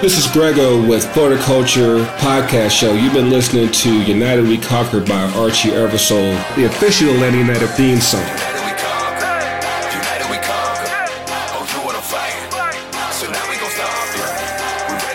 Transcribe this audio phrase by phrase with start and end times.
[0.00, 2.94] This is Grego with For the Culture Podcast Show.
[2.94, 8.00] You've been listening to United We Conquer by Archie Eversole, the official Atlanta United theme
[8.00, 8.22] song.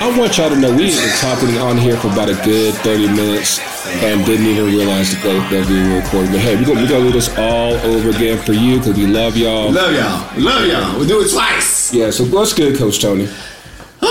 [0.02, 3.08] I want y'all to know we been talking on here for about a good 30
[3.08, 3.60] minutes
[4.04, 6.34] and didn't even realize that, that we were recording.
[6.34, 9.08] But hey, we're gonna, we gonna do this all over again for you because we
[9.08, 9.72] love y'all.
[9.72, 10.44] Love y'all.
[10.44, 11.00] Love y'all.
[11.00, 11.94] We'll do it twice.
[11.94, 13.30] Yeah, so what's good, Coach Tony?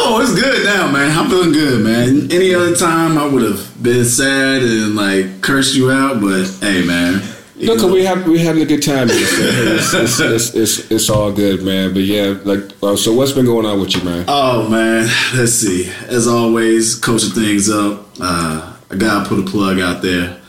[0.04, 1.16] Oh, it's good now, man.
[1.16, 2.32] I'm feeling good, man.
[2.32, 6.84] Any other time I would have been sad and like cursed you out, but hey,
[6.84, 7.22] man.
[7.54, 9.08] No, we have we having a good time.
[9.08, 11.92] Here, so it's, it's, it's, it's, it's all good, man.
[11.92, 14.24] But yeah, like uh, so, what's been going on with you, man?
[14.26, 15.88] Oh man, let's see.
[16.08, 18.08] As always, coaching things up.
[18.20, 20.40] Uh, I gotta put a plug out there.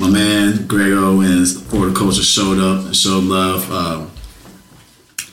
[0.00, 3.70] My man Greg and his For the Culture showed up and showed love.
[3.70, 4.10] Um,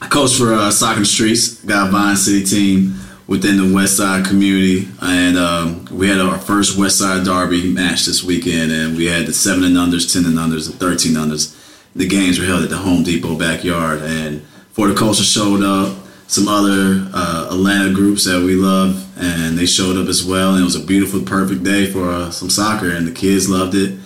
[0.04, 4.26] I coach for uh, Soccer Streets, got a Vine City team within the West Side
[4.26, 9.06] community, and um, we had our first West Side Derby match this weekend, and we
[9.06, 11.56] had the seven and unders, ten and unders, and thirteen unders.
[11.95, 15.98] The games were held at the Home Depot backyard, and for the culture showed up.
[16.28, 20.54] Some other uh, Atlanta groups that we love, and they showed up as well.
[20.54, 23.76] And it was a beautiful, perfect day for uh, some soccer, and the kids loved
[23.76, 24.00] it.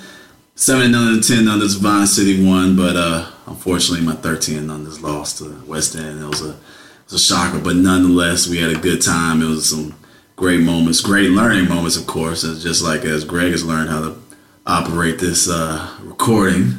[0.53, 5.01] Seven and under, ten unders, Vine City won, but uh, unfortunately, my thirteen and unders
[5.01, 6.21] lost to West End.
[6.21, 6.57] It was a
[7.11, 9.41] was a shocker, but nonetheless, we had a good time.
[9.41, 9.95] It was some
[10.35, 12.43] great moments, great learning moments, of course.
[12.43, 14.15] It's just like as Greg has learned how to
[14.65, 16.75] operate this uh, recording.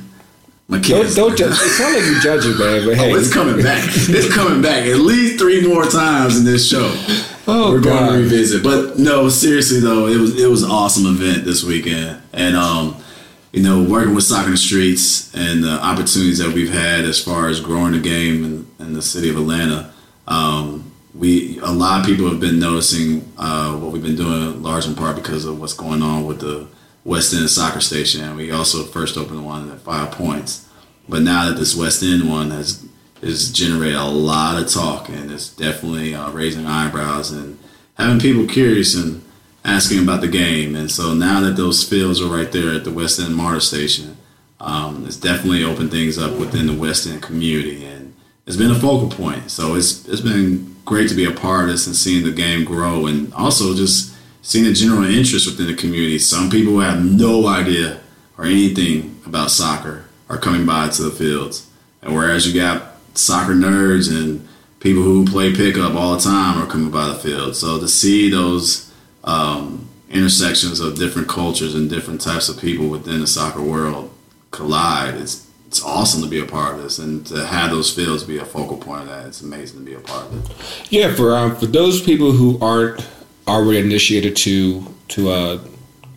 [0.69, 1.17] My kids.
[1.17, 1.53] Don't, don't judge.
[1.53, 2.87] It sounds like you judge it, man.
[2.87, 3.83] But hey, oh, it's coming back.
[3.85, 6.95] it's coming back at least three more times in this show.
[7.49, 7.99] Oh, We're God.
[7.99, 8.63] going to revisit.
[8.63, 13.03] But no, seriously though, it was it was an awesome event this weekend, and um,
[13.53, 17.23] you know, working with soccer in the streets and the opportunities that we've had as
[17.23, 19.93] far as growing the game in, in the city of Atlanta
[20.31, 24.87] um, we a lot of people have been noticing uh, what we've been doing, large
[24.87, 26.69] in part because of what's going on with the
[27.05, 28.37] West End soccer station.
[28.37, 30.69] We also first opened one at Five Points,
[31.09, 32.87] but now that this West End one has
[33.21, 37.59] has generated a lot of talk and it's definitely uh, raising eyebrows and
[37.99, 39.23] having people curious and
[39.63, 40.75] asking about the game.
[40.75, 44.17] And so now that those fields are right there at the West End MARTA station,
[44.59, 47.85] um, it's definitely opened things up within the West End community.
[47.85, 48.00] And
[48.51, 49.49] it's been a focal point.
[49.49, 52.65] So it's it's been great to be a part of this and seeing the game
[52.65, 54.13] grow, and also just
[54.43, 56.19] seeing the general interest within the community.
[56.19, 58.01] Some people who have no idea
[58.37, 61.71] or anything about soccer are coming by to the fields,
[62.03, 64.49] and whereas you got soccer nerds and
[64.81, 67.55] people who play pickup all the time are coming by the field.
[67.55, 73.21] So to see those um, intersections of different cultures and different types of people within
[73.21, 74.13] the soccer world
[74.51, 78.25] collide, it's it's awesome to be a part of this and to have those fields
[78.25, 79.25] be a focal point of that.
[79.29, 80.91] It's amazing to be a part of it.
[80.91, 83.09] Yeah, for um, for those people who aren't
[83.47, 85.61] already initiated to to uh,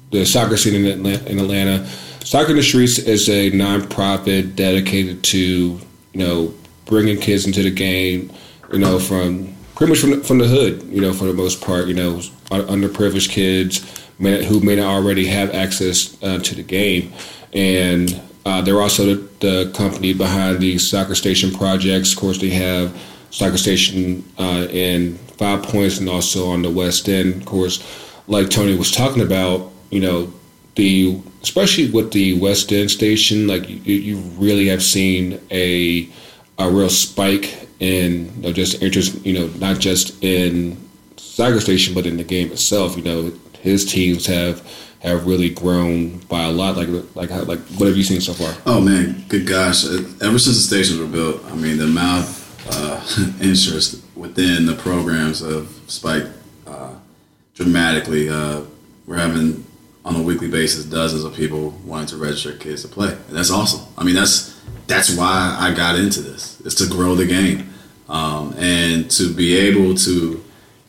[0.10, 1.86] the soccer scene in Atlanta, in Atlanta,
[2.24, 5.80] Soccer in the Streets is a nonprofit dedicated to you
[6.16, 6.52] know
[6.86, 8.32] bringing kids into the game.
[8.72, 10.82] You know, from pretty much from the, from the hood.
[10.86, 12.16] You know, for the most part, you know,
[12.50, 17.14] underprivileged kids who may not already have access uh, to the game
[17.54, 22.12] and uh, they're also the, the, company behind the Soccer Station projects.
[22.14, 22.98] Of course, they have
[23.30, 27.36] Soccer Station uh, in Five Points and also on the West End.
[27.36, 27.84] Of course,
[28.28, 30.34] like Tony was talking about, you know,
[30.76, 36.10] the especially with the West End station, like you, you really have seen a
[36.60, 40.78] a real spike in you know, just interest, you know, not just in
[41.18, 42.96] Soccer Station, but in the game itself.
[42.98, 44.68] You know, his teams have
[45.04, 46.78] have really grown by a lot.
[46.78, 48.54] Like like how, like what have you seen so far?
[48.66, 49.86] Oh man, good gosh!
[49.86, 54.76] Ever since the stations were built, I mean the amount of uh, interest within the
[54.76, 56.30] programs have spiked
[56.66, 56.96] uh,
[57.54, 58.30] dramatically.
[58.30, 58.62] Uh,
[59.06, 59.66] we're having
[60.06, 63.12] on a weekly basis dozens of people wanting to register kids to play.
[63.12, 63.86] And that's awesome.
[63.98, 66.62] I mean that's that's why I got into this.
[66.62, 67.70] Is to grow the game
[68.08, 70.44] um, and to be able to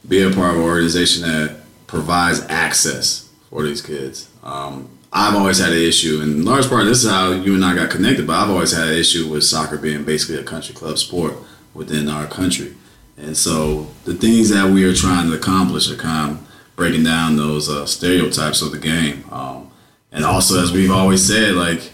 [0.07, 3.24] be a part of an organization that provides access
[3.55, 4.29] for these kids.
[4.43, 7.77] Um, I've always had an issue, and large part, this is how you and I
[7.77, 8.27] got connected.
[8.27, 11.35] But I've always had an issue with soccer being basically a country club sport
[11.73, 12.75] within our country,
[13.17, 17.37] and so the things that we are trying to accomplish are kind of breaking down
[17.37, 19.25] those uh, stereotypes of the game.
[19.31, 19.71] Um,
[20.11, 21.93] and also, as we've always said, like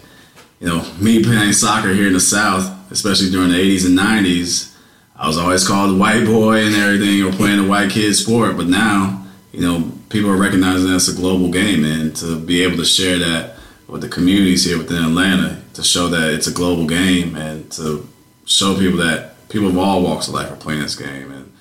[0.60, 4.74] you know, me playing soccer here in the South, especially during the '80s and '90s,
[5.14, 8.56] I was always called the white boy and everything, or playing a white kid sport.
[8.56, 12.62] But now, you know, people are recognizing that it's a global game, and to be
[12.62, 13.56] able to share that
[13.88, 18.08] with the communities here within Atlanta, to show that it's a global game, and to
[18.44, 21.52] show people that people of all walks of life are playing this game, and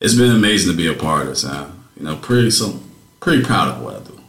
[0.00, 1.42] it's been amazing to be a part of this.
[1.42, 1.68] Huh?
[1.98, 2.80] you know, pretty so
[3.20, 4.20] pretty proud of what I do.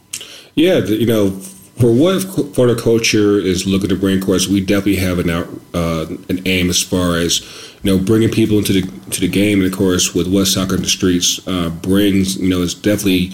[0.55, 2.21] Yeah, you know, for what
[2.55, 6.07] For the culture is looking to bring, of course, we definitely have an out, uh,
[6.27, 7.39] an aim as far as
[7.83, 8.81] you know bringing people into the
[9.11, 12.49] to the game, and of course, with what soccer in the streets uh, brings, you
[12.49, 13.31] know, it's definitely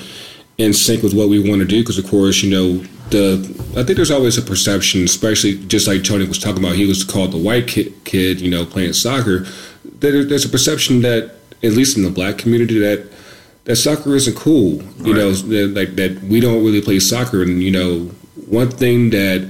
[0.57, 1.81] in sync with what we want to do.
[1.81, 3.37] Because of course, you know, the
[3.71, 7.03] I think there's always a perception, especially just like Tony was talking about, he was
[7.03, 9.45] called the white kid, kid you know, playing soccer.
[9.83, 13.07] There, there's a perception that, at least in the black community, that
[13.65, 14.81] that soccer isn't cool.
[14.99, 15.15] You right.
[15.15, 18.05] know, that, like that we don't really play soccer, and you know,
[18.47, 19.41] one thing that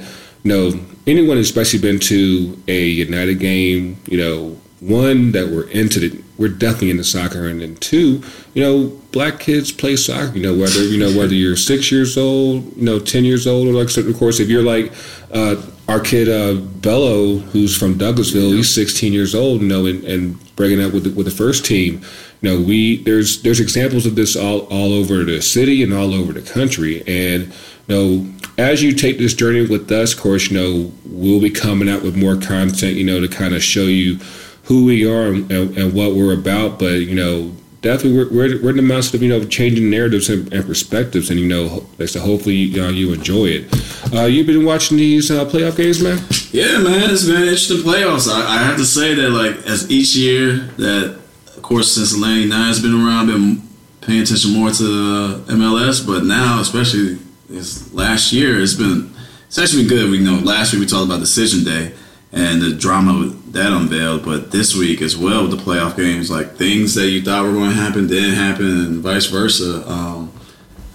[0.43, 5.99] you know anyone especially been to a United game, you know, one that we're into
[5.99, 8.21] the we're definitely into soccer, and then two,
[8.53, 10.35] you know, black kids play soccer.
[10.37, 13.67] You know, whether you know whether you're six years old, you know, ten years old,
[13.67, 14.91] or like certain of course, if you're like
[15.31, 15.55] uh,
[15.87, 20.55] our kid uh, Bello, who's from Douglasville, he's 16 years old, you know, and, and
[20.55, 22.01] breaking up with the, with the first team.
[22.41, 26.13] You know, we there's there's examples of this all all over the city and all
[26.13, 27.53] over the country, and
[27.87, 31.49] you know, as you take this journey with us, of course, you know, we'll be
[31.49, 34.19] coming out with more content, you know, to kind of show you
[34.65, 36.79] who we are and, and, what we're about.
[36.79, 37.51] But, you know,
[37.81, 41.29] definitely we're, we're, we're in the midst of, you know, changing narratives and, and perspectives.
[41.29, 44.13] And, you know, so hopefully you, know, you enjoy it.
[44.13, 46.19] Uh, you've been watching these uh, playoff games, man?
[46.51, 47.11] Yeah, man.
[47.11, 48.31] It's been interesting playoffs.
[48.31, 51.19] I, I have to say that, like, as each year that,
[51.55, 53.61] of course, since United has been around, been
[54.01, 56.05] paying attention more to MLS.
[56.05, 57.19] But now, especially
[57.49, 59.11] this last year, it's been
[59.47, 60.11] it's actually been good.
[60.11, 61.93] We know last week we talked about decision day
[62.31, 66.55] and the drama that unveiled, but this week as well with the playoff games, like
[66.55, 69.83] things that you thought were going to happen didn't happen, and vice versa.
[69.89, 70.31] Um,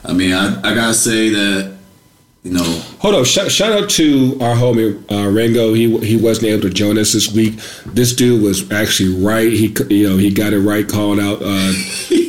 [0.04, 1.76] I mean, I, I gotta say that
[2.42, 2.82] you know.
[3.00, 3.24] Hold on!
[3.24, 5.74] Shout, shout out to our homie uh, Rango.
[5.74, 7.56] He he wasn't able to join us this week.
[7.86, 9.52] This dude was actually right.
[9.52, 11.72] He you know he got it right calling out uh,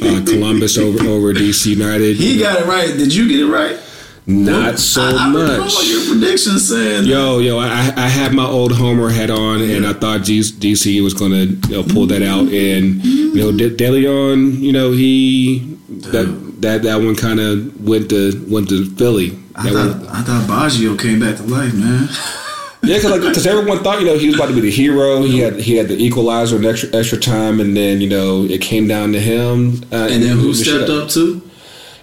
[0.04, 2.18] uh, Columbus over over DC United.
[2.18, 2.88] He got it right.
[2.98, 3.80] Did you get it right?
[4.28, 5.88] Not so I, I much.
[5.88, 7.06] your prediction saying.
[7.06, 11.14] Yo, yo, I, I had my old Homer hat on, and I thought DC was
[11.16, 15.60] going to you know, pull that out, and you know, De, DeLeon, you know, he
[15.90, 19.38] that that that one kind of went to went to Philly.
[19.56, 22.08] I thought, one, I thought Baggio came back to life, man.
[22.84, 25.24] yeah, because like, everyone thought you know he was about to be the hero.
[25.24, 28.62] He had he had the equalizer in extra extra time, and then you know it
[28.62, 29.82] came down to him.
[29.92, 31.42] Uh, and, and then who stepped up too?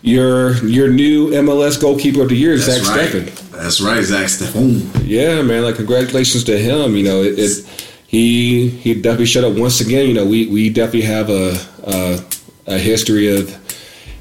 [0.02, 3.10] Your your new MLS goalkeeper of the year, Zack right.
[3.10, 3.50] Steffen.
[3.50, 5.02] That's right, Zack Steffen.
[5.04, 5.64] Yeah, man.
[5.64, 6.94] Like congratulations to him.
[6.94, 10.08] You know, it, it he he definitely showed up once again.
[10.08, 12.24] You know, we we definitely have a a,
[12.66, 13.54] a history of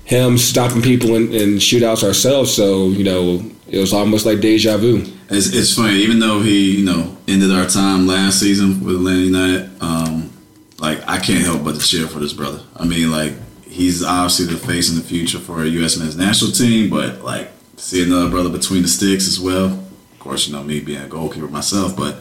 [0.03, 2.53] him stopping people in, in, shootouts ourselves.
[2.53, 5.05] So you know, it was almost like deja vu.
[5.29, 9.19] It's, it's funny, even though he you know ended our time last season with Atlanta
[9.19, 9.81] United.
[9.81, 10.31] Um,
[10.79, 12.61] like I can't help but to cheer for this brother.
[12.75, 13.33] I mean, like
[13.77, 15.97] he's obviously the face in the future for a U.S.
[15.97, 19.65] men's national team, but like see another brother between the sticks as well.
[19.67, 22.17] Of course, you know me being a goalkeeper myself, but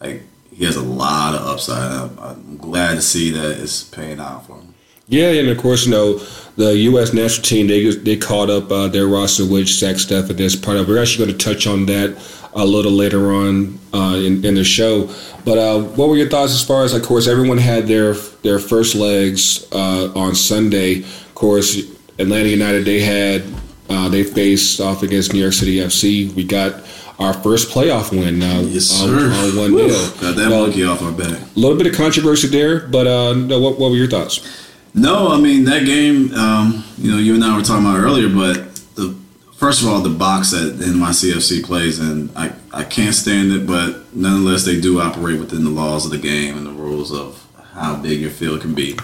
[0.00, 1.92] like he has a lot of upside.
[1.92, 4.74] I'm, I'm glad to see that it's paying out for him.
[5.08, 6.18] Yeah, and of course, you know
[6.56, 7.12] the U.S.
[7.12, 10.88] national team they they caught up uh, their roster, which Zack Steffen is part of.
[10.88, 12.16] We're actually going to touch on that
[12.54, 15.10] a little later on uh, in, in the show.
[15.44, 18.58] But uh, what were your thoughts as far as, of course, everyone had their their
[18.58, 21.00] first legs uh, on Sunday.
[21.00, 21.76] Of course,
[22.18, 23.44] Atlanta United they had
[23.88, 26.32] uh, they faced off against New York City FC.
[26.34, 26.82] We got
[27.18, 29.88] our first playoff win now yes, on, on one nil.
[30.20, 31.40] Got that monkey off our back.
[31.40, 34.65] A little bit of controversy there, but uh, no, what, what were your thoughts?
[34.96, 36.32] No, I mean that game.
[36.34, 39.14] Um, you know, you and I were talking about earlier, but the
[39.54, 44.14] first of all, the box that NYCFC plays in, I, I can't stand it, but
[44.14, 47.96] nonetheless, they do operate within the laws of the game and the rules of how
[47.96, 48.96] big your field can be.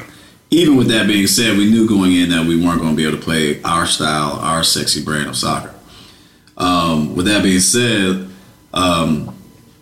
[0.50, 3.06] Even with that being said, we knew going in that we weren't going to be
[3.06, 5.74] able to play our style, our sexy brand of soccer.
[6.56, 8.28] Um, with that being said,
[8.72, 9.36] um,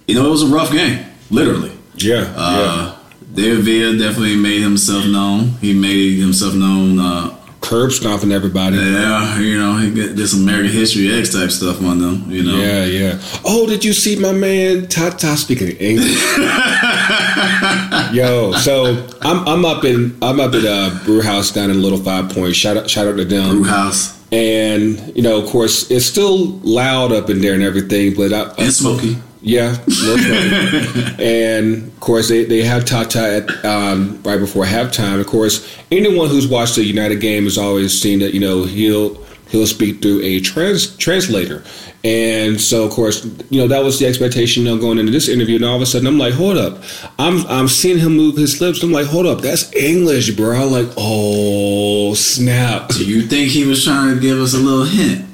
[0.06, 1.72] you know, it was a rough game, literally.
[1.96, 2.32] Yeah.
[2.36, 2.99] Uh, yeah.
[3.34, 5.50] David Villa definitely made himself known.
[5.60, 8.76] He made himself known uh, curb stomping everybody.
[8.76, 12.30] Yeah, you know, he did some American History X type stuff on them.
[12.30, 12.56] You know.
[12.56, 13.20] Yeah, yeah.
[13.44, 16.14] Oh, did you see my man Tata speaking English?
[18.12, 21.98] Yo, so I'm I'm up in I'm up at uh, Brew House down in Little
[21.98, 22.56] Five Points.
[22.56, 23.50] Shout out shout out to them.
[23.50, 24.18] Brew House.
[24.32, 28.52] And you know, of course, it's still loud up in there and everything, but I,
[28.62, 29.16] and smoky.
[29.42, 29.78] Yeah,
[31.18, 35.18] and of course they, they have Tata at um, right before halftime.
[35.18, 39.14] Of course, anyone who's watched the United game has always seen that you know he'll
[39.48, 41.64] he'll speak through a trans translator,
[42.04, 45.26] and so of course you know that was the expectation you know, going into this
[45.26, 45.56] interview.
[45.56, 46.82] And all of a sudden I'm like, hold up,
[47.18, 48.82] I'm I'm seeing him move his lips.
[48.82, 50.52] I'm like, hold up, that's English, bro.
[50.52, 52.88] I'm like, oh snap.
[52.90, 55.29] Do you think he was trying to give us a little hint?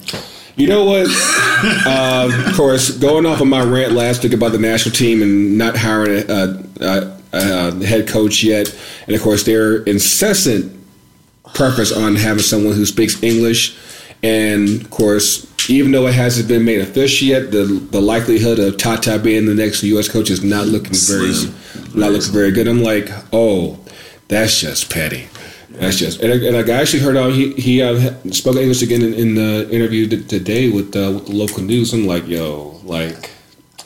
[0.56, 1.06] You know what?
[1.86, 5.58] um, of course, going off of my rant last week about the national team and
[5.58, 8.74] not hiring a, a, a, a head coach yet,
[9.06, 10.72] and of course their incessant
[11.54, 13.76] preference on having someone who speaks English,
[14.22, 18.78] and of course, even though it hasn't been made official yet, the the likelihood of
[18.78, 20.08] Tata being the next U.S.
[20.08, 21.32] coach is not looking very
[21.94, 22.66] not looking very good.
[22.66, 23.78] I'm like, oh,
[24.28, 25.28] that's just petty.
[25.78, 29.02] That's just and, and like I actually heard uh, he he uh, spoke English again
[29.02, 31.92] in, in the interview t- today with uh, with the local news.
[31.92, 33.30] I'm like, yo, like.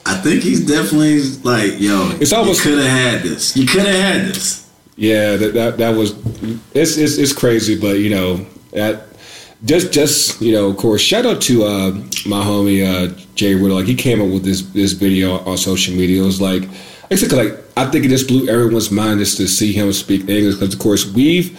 [0.06, 2.10] I think he's definitely like, yo.
[2.20, 3.56] It's almost could have had this.
[3.56, 4.68] You could have had this.
[4.96, 6.12] Yeah, that, that that was
[6.74, 9.08] it's, it's it's crazy, but you know that
[9.64, 11.90] just just you know of course shout out to uh,
[12.26, 13.78] my homie uh, Jay Riddle.
[13.78, 16.22] Like he came up with this this video on social media.
[16.22, 16.62] It was like
[17.08, 20.56] basically like I think it just blew everyone's mind just to see him speak English
[20.56, 21.58] because of course we've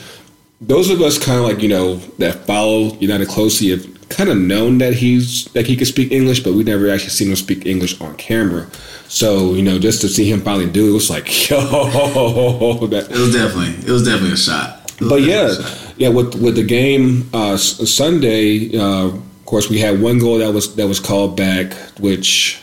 [0.62, 4.38] those of us kind of like you know that follow United closely have kind of
[4.38, 7.66] known that he's that he could speak English, but we never actually seen him speak
[7.66, 8.68] English on camera.
[9.08, 11.60] So you know, just to see him finally do it, was like, yo,
[12.88, 14.94] that, it was definitely it was definitely a shot.
[15.00, 15.56] But yeah,
[15.98, 20.54] yeah, with with the game uh, Sunday, uh, of course, we had one goal that
[20.54, 22.61] was that was called back, which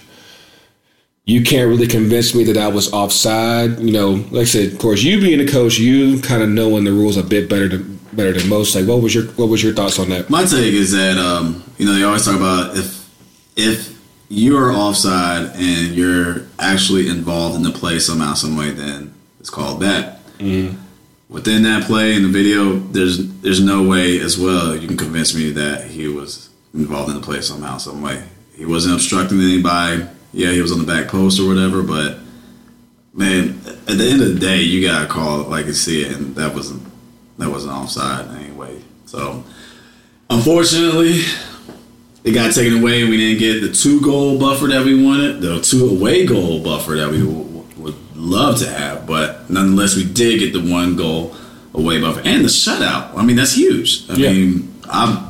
[1.28, 3.78] you can't really convince me that I was offside.
[3.80, 6.84] You know, like I said, of course, you being a coach, you kind of knowing
[6.84, 8.74] the rules a bit better than better than most.
[8.74, 10.30] Like, what was your what was your thoughts on that?
[10.30, 13.06] My take is that um, you know they always talk about if
[13.56, 13.98] if
[14.30, 19.80] you're offside and you're actually involved in the play somehow, some way, then it's called
[19.80, 20.24] that.
[20.38, 20.78] Mm-hmm.
[21.28, 25.34] Within that play in the video, there's there's no way as well you can convince
[25.34, 28.24] me that he was involved in the play somehow, some way.
[28.56, 32.18] He wasn't obstructing anybody yeah, he was on the back post or whatever, but
[33.12, 36.16] man, at the end of the day, you gotta call it like you see it,
[36.16, 36.82] and that wasn't
[37.38, 38.80] that wasn't offside anyway.
[39.06, 39.44] So
[40.28, 41.22] unfortunately,
[42.24, 43.02] it got taken away.
[43.02, 46.62] And we didn't get the two goal buffer that we wanted, the two away goal
[46.62, 50.96] buffer that we w- would love to have, but nonetheless, we did get the one
[50.96, 51.34] goal
[51.74, 53.16] away buffer and the shutout.
[53.16, 54.08] I mean, that's huge.
[54.10, 54.32] I yeah.
[54.32, 55.28] mean, I'm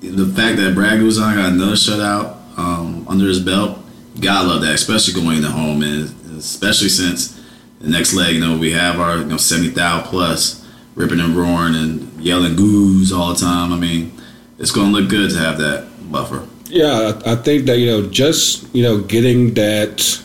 [0.00, 3.78] the fact that Brad Guzan got another shutout um, under his belt
[4.20, 7.40] God love that, especially going to home, and especially since
[7.80, 11.36] the next leg, you know, we have our you know seventy thousand plus ripping and
[11.36, 13.72] roaring and yelling goos all the time.
[13.72, 14.12] I mean,
[14.58, 16.46] it's going to look good to have that buffer.
[16.68, 20.22] Yeah, I think that you know, just you know, getting that.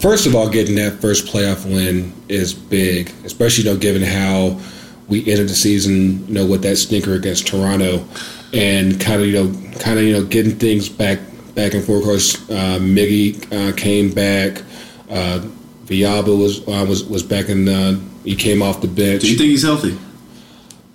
[0.00, 4.60] First of all, getting that first playoff win is big, especially you know, given how
[5.08, 8.04] we ended the season, you know, with that stinker against Toronto,
[8.52, 11.20] and kind of you know, kind of you know, getting things back
[11.54, 12.00] back and forth.
[12.00, 14.62] Of course, uh, Miggy uh, came back.
[15.08, 15.40] Uh,
[15.86, 17.68] Villalba was uh, was was back in.
[17.68, 19.22] Uh, he came off the bench.
[19.22, 19.98] Do you think he's healthy?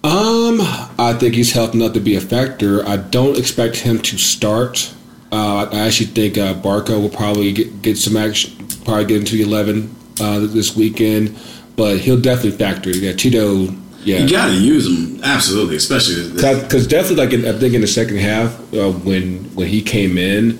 [0.04, 0.62] Um,
[1.00, 2.88] I think he's healthy enough to be a factor.
[2.88, 4.94] I don't expect him to start.
[5.32, 9.36] Uh, I actually think uh, Barco will probably get, get some action, probably get into
[9.36, 11.36] the eleven uh, this weekend,
[11.76, 12.92] but he'll definitely factor.
[12.92, 13.68] Yeah, Tito
[14.06, 17.82] yeah, you got to use him absolutely, especially because definitely like in, I think in
[17.82, 20.60] the second half uh, when when he came in,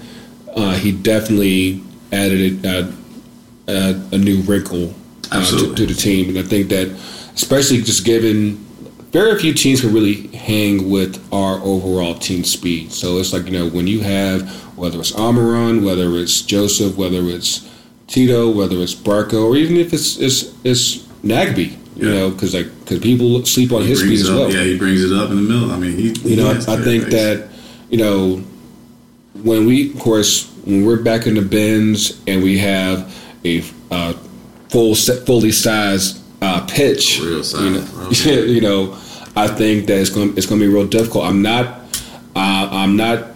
[0.56, 2.92] uh, he definitely added a,
[3.68, 4.96] a, a new wrinkle
[5.32, 6.88] uh, to, to, the team, and I think that
[7.36, 8.56] especially just given
[9.12, 12.92] very few teams can really hang with our overall team speed.
[12.92, 17.22] So it's like you know when you have whether it's Almiron, whether it's Josef, whether
[17.30, 17.70] it's
[18.08, 22.68] Tito, whether it's Barco, or even if it's it's, it's Nagbe you know, because like
[22.80, 24.52] because people sleep on he his speed as well.
[24.52, 25.72] Yeah, he brings it up in the middle.
[25.72, 26.14] I mean, he.
[26.14, 27.50] he you know, I, I think that
[27.90, 28.44] you know
[29.44, 33.14] when we, of course, when we're back in the Benz and we have
[33.46, 34.14] a uh,
[34.70, 37.62] full set, fully sized uh, pitch, real size,
[38.26, 38.94] you know, you know,
[39.36, 41.26] I think that it's going it's going to be real difficult.
[41.26, 41.82] I'm not.
[42.36, 43.35] Uh, I'm not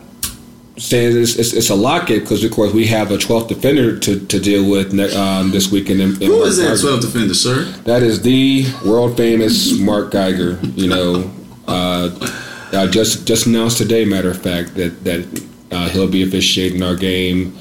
[0.79, 4.25] saying it's, it's, it's a locket because of course we have a 12th defender to,
[4.27, 6.01] to deal with um, this weekend.
[6.01, 7.63] In, in Who Mark is that 12th defender, sir?
[7.83, 10.59] That is the world famous Mark Geiger.
[10.75, 11.31] You know,
[11.67, 12.09] uh,
[12.71, 16.95] uh, just just announced today, matter of fact, that that uh, he'll be officiating our
[16.95, 17.57] game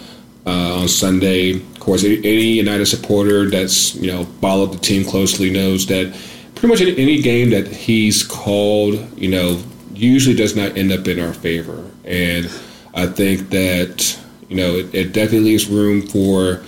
[0.47, 1.57] uh, on Sunday.
[1.57, 6.15] Of course, any United supporter that's you know followed the team closely knows that
[6.55, 11.21] pretty much any game that he's called, you know, usually does not end up in
[11.21, 12.51] our favor and
[12.99, 16.63] I think that You know, it, it definitely leaves room for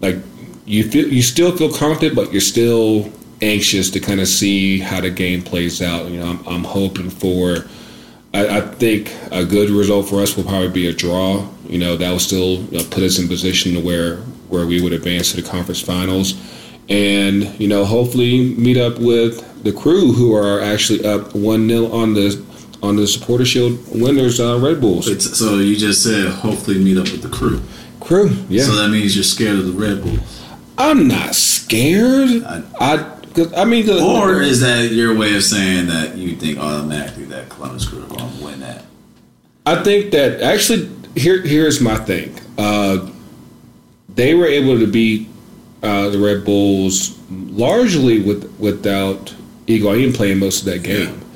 [0.00, 0.16] like
[0.64, 3.10] you feel you still feel confident, but you're still
[3.42, 6.10] anxious to kind of see how the game plays out.
[6.10, 7.64] You know, I'm, I'm hoping for.
[8.34, 11.48] I, I, think a good result for us will probably be a draw.
[11.66, 14.16] You know, that will still you know, put us in position to where
[14.52, 16.34] where we would advance to the conference finals,
[16.88, 21.90] and you know, hopefully meet up with the crew who are actually up one 0
[21.90, 22.30] on the
[22.82, 25.06] on the supporter shield winners uh, Red Bulls.
[25.38, 27.60] So you just said hopefully meet up with the crew.
[28.00, 28.62] Crew, yeah.
[28.64, 30.44] So that means you're scared of the Red Bulls.
[30.78, 32.44] I'm not scared.
[32.44, 33.14] I, I
[33.56, 37.86] I mean, or is that your way of saying that you think automatically that Columbus
[37.86, 38.84] Crew are going to win that?
[39.66, 42.34] I think that actually here here's my thing.
[42.56, 43.10] Uh,
[44.08, 45.28] they were able to beat
[45.82, 49.34] uh, the Red Bulls largely with without
[49.66, 51.27] Higuain playing most of that game, yeah.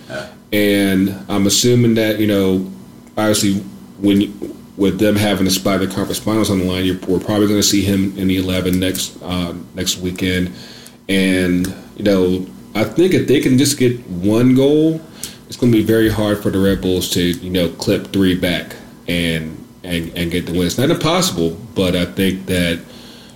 [0.53, 2.71] And I'm assuming that you know,
[3.17, 3.55] obviously
[3.99, 7.21] when you, with them having a spot in the conference finals on the line, we're
[7.21, 10.53] probably going to see him in the 11 next uh, next weekend,
[11.09, 11.67] and
[11.97, 15.01] you know, I think if they can just get one goal,
[15.47, 18.35] it's going to be very hard for the Red Bulls to you know clip three
[18.39, 18.75] back
[19.09, 20.67] and and and get the win.
[20.67, 22.81] It's not impossible, but I think that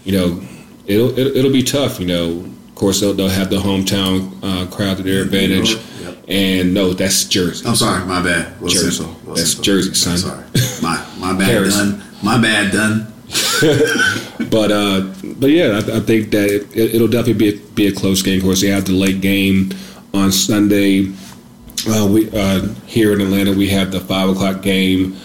[0.05, 0.43] you know
[0.87, 2.01] it'll it'll, it'll be tough.
[2.01, 2.31] You know,
[2.69, 5.75] of course they'll, they'll have the hometown uh, crowd to their advantage.
[5.75, 5.83] Yep.
[6.28, 7.66] And no, that's Jersey.
[7.66, 8.61] I'm sorry, my bad.
[8.61, 9.04] We'll Jersey.
[9.25, 10.12] We'll that's Jersey, son.
[10.12, 12.02] I'm sorry, my my bad done.
[12.23, 13.12] My bad done.
[14.50, 17.92] but uh, but yeah, I, I think that it, will definitely be a, be a
[17.92, 18.38] close game.
[18.38, 19.71] Of course, they have the late game
[20.14, 21.12] on Sunday.
[21.88, 25.16] Uh, we uh, here in Atlanta, we have the five o'clock game.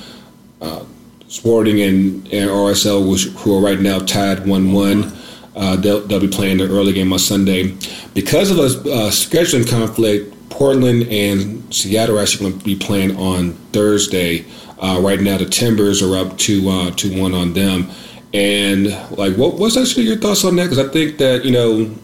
[0.61, 0.85] Uh,
[1.31, 5.13] Sporting and, and RSL, which, who are right now tied one one.
[5.55, 7.73] Uh, they'll, they'll be playing the early game on Sunday.
[8.13, 13.15] Because of a uh, scheduling conflict, Portland and Seattle are actually going to be playing
[13.17, 14.45] on Thursday.
[14.79, 17.89] Uh, right now, the Timbers are up to uh, to one on them.
[18.33, 20.69] And like, what what's actually your thoughts on that?
[20.69, 21.95] Because I think that you know,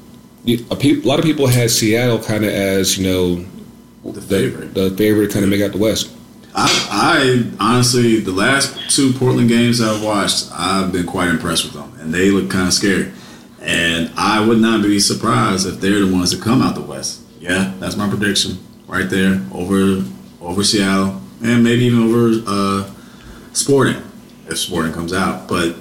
[0.72, 3.46] a, pe- a lot of people had Seattle kind of as you know
[4.12, 6.14] the favorite, the, the favorite to kind of make out the West.
[6.56, 11.74] I, I, honestly, the last two Portland games I've watched, I've been quite impressed with
[11.74, 13.12] them, and they look kind of scary.
[13.62, 17.22] And I would not be surprised if they're the ones that come out the West.
[17.40, 20.04] Yeah, that's my prediction right there over
[20.42, 22.90] over Seattle and maybe even over uh,
[23.54, 24.02] Sporting
[24.48, 25.48] if Sporting comes out.
[25.48, 25.76] But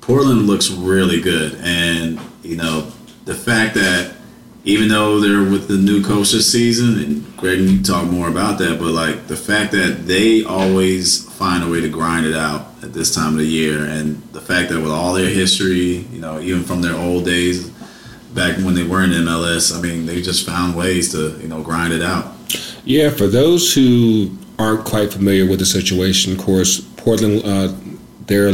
[0.00, 2.90] Portland looks really good, and you know
[3.24, 4.14] the fact that
[4.64, 8.58] even though they're with the new coach this season, and Greg, you talk more about
[8.58, 12.66] that, but like the fact that they always find a way to grind it out
[12.82, 16.20] at this time of the year, and the fact that with all their history, you
[16.20, 17.70] know, even from their old days
[18.34, 21.62] back when they were in MLS, I mean, they just found ways to you know
[21.62, 22.34] grind it out.
[22.84, 27.72] Yeah, for those who aren't quite familiar with the situation, of course, Portland, uh,
[28.26, 28.52] their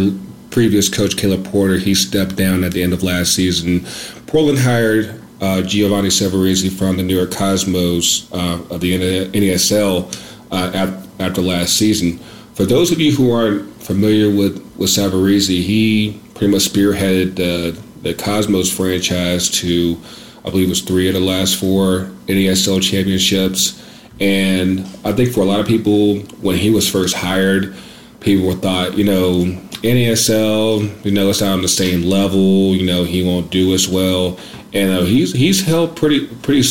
[0.50, 3.86] previous coach Caleb Porter, he stepped down at the end of last season.
[4.26, 8.98] Portland hired uh, Giovanni Savarese from the New York Cosmos uh, of the
[9.30, 10.12] NASL
[10.50, 12.18] uh, after last season.
[12.54, 18.14] For those of you who aren't familiar with, with Savarese, he pretty much spearheaded the,
[18.14, 20.00] Cosmos franchise to,
[20.44, 23.82] I believe it was three of the last four NASL championships.
[24.20, 27.74] And I think for a lot of people, when he was first hired,
[28.20, 29.44] people thought, you know,
[29.82, 32.74] NASL, you know, it's not on the same level.
[32.74, 34.38] You know, he won't do as well.
[34.72, 36.66] And uh, he's he's held pretty pretty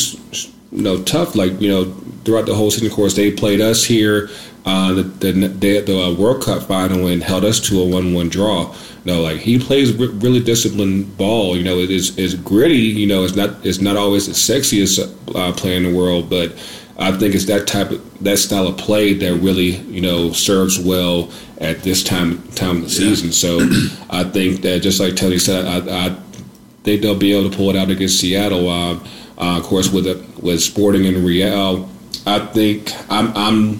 [0.72, 1.34] you know tough.
[1.34, 1.84] Like you know,
[2.24, 4.28] throughout the whole season, of course, they played us here.
[4.64, 8.28] Uh, the the, the, the uh, World Cup final and held us to a one-one
[8.28, 8.74] draw.
[9.06, 11.56] Know, like he plays really disciplined ball.
[11.56, 12.74] You know, it is is gritty.
[12.74, 14.98] You know, it's not it's not always the sexiest
[15.34, 16.52] uh, player in the world, but
[16.98, 20.80] I think it's that type of that style of play that really you know serves
[20.80, 23.30] well at this time time of the season.
[23.30, 23.60] So
[24.10, 26.16] I think that just like Tony said, I, I
[26.82, 28.68] think they'll be able to pull it out against Seattle.
[28.68, 28.94] Uh,
[29.38, 31.88] uh, of course, with a, with Sporting and Real,
[32.26, 33.74] I think I'm, I'm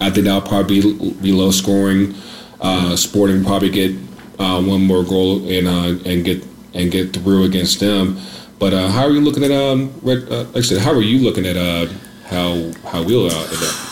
[0.00, 2.14] I think that'll probably be, be low scoring.
[2.60, 3.94] Uh, Sporting probably get
[4.38, 6.44] uh, one more goal and uh, and get
[6.74, 8.18] and get through against them.
[8.58, 9.92] But uh, how are you looking at um?
[10.02, 11.86] Red, like I said, how are you looking at uh
[12.26, 13.82] how how we'll out of that?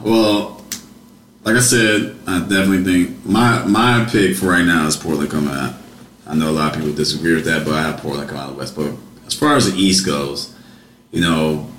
[0.00, 0.64] Well,
[1.44, 5.54] like I said, I definitely think my my pick for right now is Portland coming
[5.54, 5.74] out.
[6.26, 8.50] I know a lot of people disagree with that, but I have Portland coming out
[8.50, 8.76] of the West.
[8.76, 8.92] But
[9.26, 10.54] as far as the East goes,
[11.10, 11.70] you know,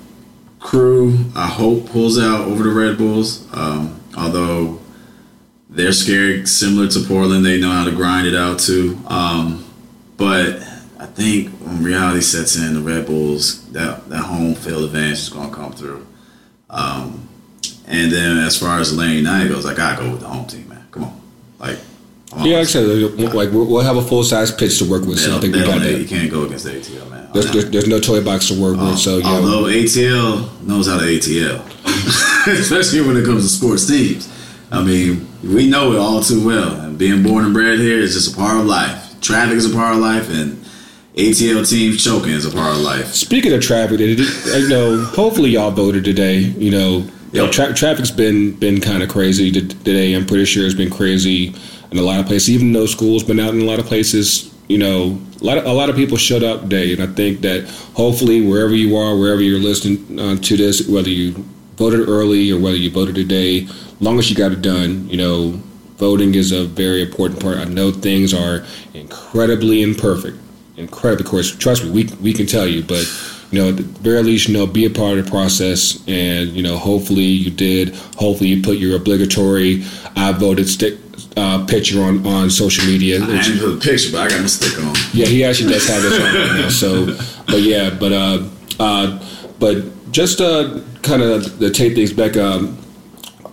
[0.60, 3.46] Crew I hope pulls out over the Red Bulls.
[3.52, 4.80] Um, although
[5.72, 8.98] they're scared, similar to Portland, they know how to grind it out too.
[9.06, 9.64] Um,
[10.16, 10.60] but
[10.98, 15.28] I think when reality sets in, the Red Bulls that that home field advantage is
[15.30, 16.06] going to come through.
[16.70, 17.28] Um,
[17.86, 20.68] and then as far as Atlanta United goes, I gotta go with the home team,
[20.68, 20.86] man.
[20.90, 21.20] Come on,
[21.58, 21.78] Like,
[22.38, 22.84] yeah, like I said,
[23.34, 25.18] like we'll have a full size pitch to work with.
[25.18, 25.98] So I think we got that.
[25.98, 27.28] You can't go against the ATL, man.
[27.34, 28.98] There's, there's, there's, no toy box to work with.
[28.98, 31.62] So yeah, although ATL knows how to ATL,
[32.46, 34.31] especially when it comes to sports teams.
[34.72, 36.80] I mean, we know it all too well.
[36.80, 39.20] And being born and bred here is just a part of life.
[39.20, 40.64] Traffic is a part of life, and
[41.14, 43.08] ATL teams choking is a part of life.
[43.08, 46.38] Speaking of traffic, you know, hopefully y'all voted today.
[46.38, 47.52] You know, yep.
[47.52, 50.14] tra- traffic's been been kind of crazy today.
[50.14, 51.54] I'm pretty sure it's been crazy
[51.90, 52.48] in a lot of places.
[52.48, 55.66] Even though school's been out in a lot of places, you know, a lot of,
[55.66, 59.18] a lot of people showed up today, and I think that hopefully wherever you are,
[59.18, 61.44] wherever you're listening uh, to this, whether you
[61.82, 63.66] voted early or whether you voted today,
[64.00, 65.60] long as you got it done, you know,
[65.96, 67.56] voting is a very important part.
[67.58, 68.64] I know things are
[68.94, 70.38] incredibly imperfect
[70.76, 71.24] incredibly.
[71.24, 73.04] Of course, trust me, we we can tell you, but
[73.50, 76.50] you know, at the very least, you know, be a part of the process, and
[76.50, 77.94] you know, hopefully you did.
[78.16, 79.84] Hopefully, you put your obligatory
[80.16, 80.98] "I voted" stick
[81.36, 83.22] uh, picture on on social media.
[83.22, 84.94] I didn't put a picture, but I got my stick on.
[85.12, 86.68] Yeah, he actually does have this on right now.
[86.68, 87.06] So,
[87.46, 88.48] but yeah, but uh,
[88.80, 89.06] uh,
[89.58, 89.76] but
[90.12, 92.36] just uh, kind of to take things back.
[92.36, 92.78] Um,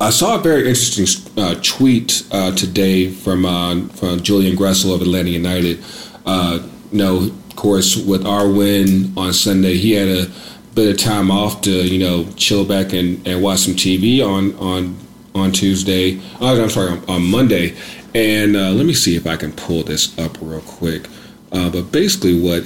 [0.02, 5.02] I saw a very interesting uh, tweet uh, today from uh, from Julian Gressel of
[5.02, 5.84] Atlanta United.
[6.26, 6.60] Uh,
[6.92, 10.32] you know, of course, with our win on Sunday, he had a
[10.76, 14.54] bit of time off to you know chill back and, and watch some TV on
[14.56, 14.98] on
[15.34, 16.20] on Tuesday.
[16.42, 17.76] Oh, I'm sorry, on, on Monday.
[18.16, 21.08] And uh, let me see if I can pull this up real quick.
[21.52, 22.64] Uh, but basically, what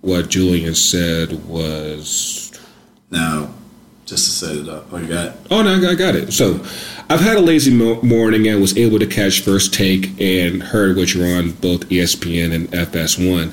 [0.00, 2.43] what Julian said was
[3.14, 3.54] now
[4.06, 4.92] just to set it up.
[4.92, 5.26] I got.
[5.28, 5.46] it?
[5.50, 6.32] Oh no, I got it.
[6.32, 6.54] So
[7.08, 10.96] I've had a lazy mo- morning and was able to catch First Take and heard
[10.96, 13.52] what you're on both ESPN and FS1.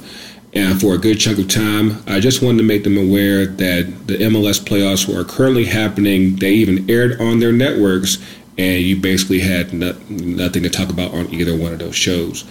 [0.54, 4.08] And for a good chunk of time, I just wanted to make them aware that
[4.08, 6.36] the MLS playoffs were currently happening.
[6.36, 8.17] They even aired on their networks,
[8.58, 12.43] and you basically had no- nothing to talk about on either one of those shows.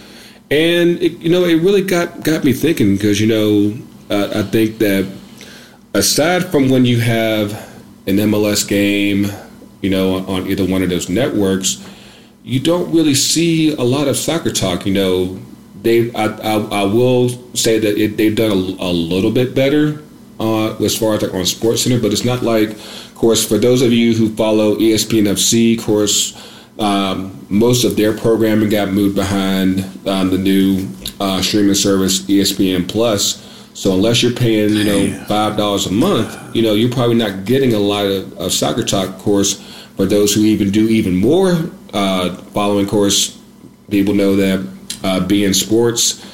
[0.49, 3.77] And it, you know, it really got got me thinking because you know,
[4.09, 5.07] uh, I think that
[5.93, 7.51] aside from when you have
[8.07, 9.27] an MLS game
[9.81, 11.85] you know, on, either one of those networks,
[12.43, 14.85] you don't really see a lot of soccer talk.
[14.85, 15.39] You know,
[15.81, 20.01] they I, I, I will say that it, they've done a, a, little bit better
[20.39, 23.57] uh, as far as like on Sports Center, but it's not like, of course, for
[23.57, 26.37] those of you who follow ESPN FC, of course,
[26.79, 30.87] um, most of their programming got moved behind um, the new
[31.19, 33.47] uh, streaming service ESPN Plus.
[33.73, 37.45] So unless you're paying, you know, five dollars a month, you know, you're probably not
[37.45, 39.17] getting a lot of, of soccer talk.
[39.19, 39.61] Course,
[39.95, 43.39] for those who even do even more uh, following course,
[43.89, 44.59] people know that
[45.03, 46.25] uh, beIN Sports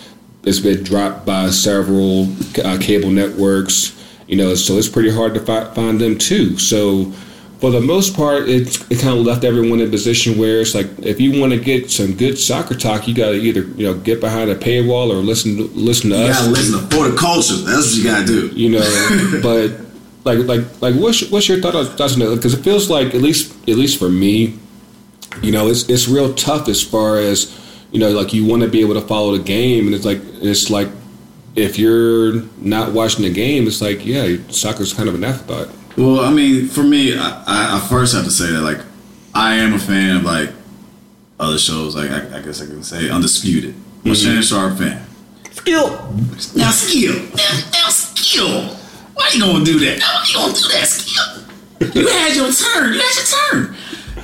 [0.45, 2.27] has been dropped by several
[2.63, 3.93] uh, cable networks.
[4.27, 6.57] You know, so it's pretty hard to fi- find them too.
[6.57, 7.13] So
[7.59, 10.75] for the most part, it, it kind of left everyone in a position where it's
[10.75, 13.87] like if you want to get some good soccer talk, you got to either you
[13.87, 16.27] know get behind a paywall or listen to, listen to you us.
[16.27, 17.55] You got to listen to for the culture.
[17.55, 18.47] That's what you got to do.
[18.55, 19.71] You know, but
[20.23, 22.35] like like like what's what's your thought on that?
[22.35, 24.59] Because it feels like at least at least for me,
[25.41, 27.57] you know, it's it's real tough as far as
[27.91, 30.19] you know, like you want to be able to follow the game, and it's like
[30.41, 30.89] it's like
[31.55, 35.69] if you're not watching the game, it's like yeah, soccer's kind of an afterthought.
[35.97, 38.79] Well, I mean, for me, I, I first have to say that like
[39.33, 40.51] I am a fan of like
[41.39, 41.95] other shows.
[41.95, 43.73] Like I, I guess I can say Undisputed.
[43.73, 44.13] I'm a mm-hmm.
[44.13, 45.05] Shannon Sharpe fan.
[45.51, 45.89] Skill.
[46.55, 47.15] Now skill.
[47.35, 48.75] Now, now skill.
[49.15, 49.99] Why are you gonna do that?
[49.99, 51.43] No, you gonna do that, skill?
[51.79, 52.93] You had your turn.
[52.93, 53.75] You had your turn.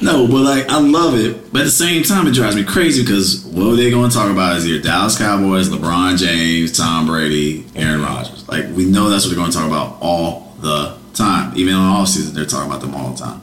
[0.01, 3.01] No, but like I love it, but at the same time, it drives me crazy
[3.01, 7.07] because what are they going to talk about is your Dallas Cowboys, LeBron James, Tom
[7.07, 8.47] Brady, Aaron Rodgers.
[8.47, 11.56] Like we know that's what they're going to talk about all the time.
[11.58, 13.41] Even on off season, they're talking about them all the time.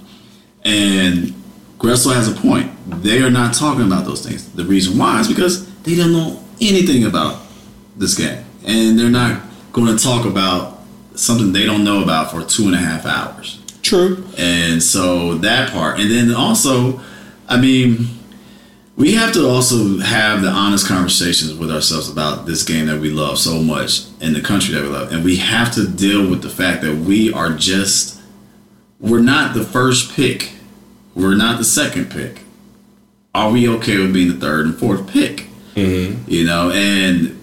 [0.65, 1.35] And
[1.79, 2.71] Gressel has a point.
[3.03, 4.51] They are not talking about those things.
[4.53, 7.41] The reason why is because they don't know anything about
[7.97, 9.41] this game, and they're not
[9.73, 10.81] going to talk about
[11.15, 13.63] something they don't know about for two and a half hours.
[13.83, 14.25] True.
[14.37, 17.01] And so that part, and then also,
[17.49, 18.09] I mean,
[19.01, 23.09] we have to also have the honest conversations with ourselves about this game that we
[23.09, 26.43] love so much in the country that we love, and we have to deal with
[26.43, 28.21] the fact that we are just
[29.01, 30.53] we're not the first pick,
[31.15, 32.43] we're not the second pick.
[33.35, 35.47] Are we okay with being the third and fourth pick?
[35.77, 36.31] Mm-hmm.
[36.31, 37.41] You know, and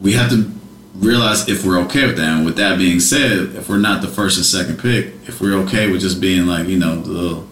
[0.00, 0.50] we have to
[0.94, 2.28] realize if we're okay with that.
[2.28, 5.58] And with that being said, if we're not the first and second pick, if we're
[5.64, 7.48] okay with just being like, you know, the little,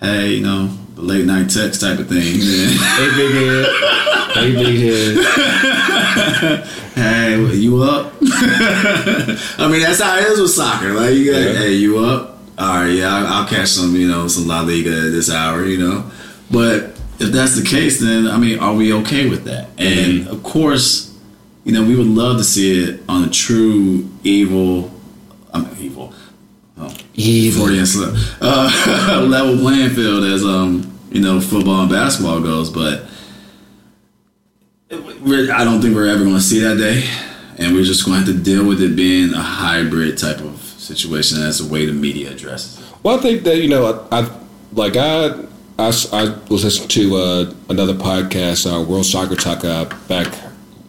[0.00, 2.40] hey, you know, late night text type of thing.
[2.40, 3.66] hey, big head.
[4.32, 4.78] Hey, big
[6.40, 6.66] head.
[6.94, 8.14] hey, you up?
[8.22, 10.92] I mean, that's how it is with soccer.
[10.92, 11.52] Like, you got, yeah.
[11.52, 12.38] hey, you up?
[12.58, 15.66] All right, yeah, I'll, I'll catch some, you know, some La Liga at this hour,
[15.66, 16.10] you know.
[16.50, 19.68] But if that's the case, then I mean, are we okay with that?
[19.78, 20.30] And mm-hmm.
[20.30, 21.14] of course,
[21.64, 24.90] you know, we would love to see it on a true evil,
[25.52, 26.14] I mean, evil,
[26.78, 27.66] oh, evil,
[28.40, 33.08] uh, level playing field as um you know football and basketball goes, but.
[34.88, 37.02] I don't think we're ever going to see that day,
[37.58, 40.60] and we're just going to have to deal with it being a hybrid type of
[40.60, 42.78] situation as the way the media addresses.
[42.78, 42.94] It.
[43.02, 44.30] Well, I think that you know, I, I
[44.72, 45.30] like I
[45.78, 50.32] I, I was listening to uh, another podcast, uh, World Soccer Talk, uh, back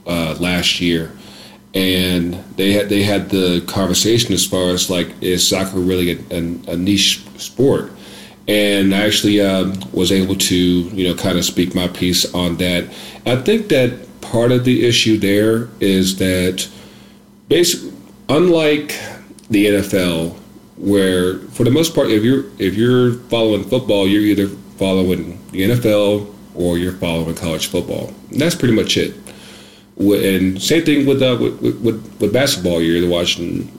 [0.06, 1.12] uh, last year,
[1.77, 6.17] and they had they had the conversation as far as like is soccer really a,
[6.31, 7.91] a, a niche sport,
[8.47, 12.57] and I actually uh, was able to you know kind of speak my piece on
[12.57, 12.85] that.
[13.27, 16.67] I think that part of the issue there is that
[17.47, 17.93] basically,
[18.27, 18.99] unlike
[19.51, 20.35] the NFL,
[20.77, 24.47] where for the most part, if you're if you're following football, you're either
[24.79, 28.11] following the NFL or you're following college football.
[28.31, 29.13] And that's pretty much it.
[29.99, 32.81] And same thing with, uh, with, with, with basketball.
[32.81, 33.71] You're either watching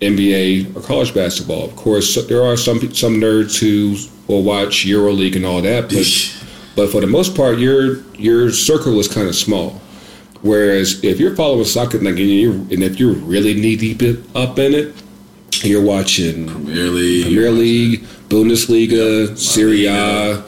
[0.00, 1.64] NBA or college basketball.
[1.64, 3.96] Of course, there are some some nerds who
[4.32, 6.44] will watch EuroLeague and all that, but
[6.76, 9.80] but for the most part, your your circle is kind of small.
[10.42, 14.02] Whereas if you're following soccer, like, and, you and if you're really knee deep
[14.34, 14.94] up in it,
[15.62, 19.38] you're watching Premier League, Premier League, Bundesliga, yep.
[19.38, 20.44] Serie A,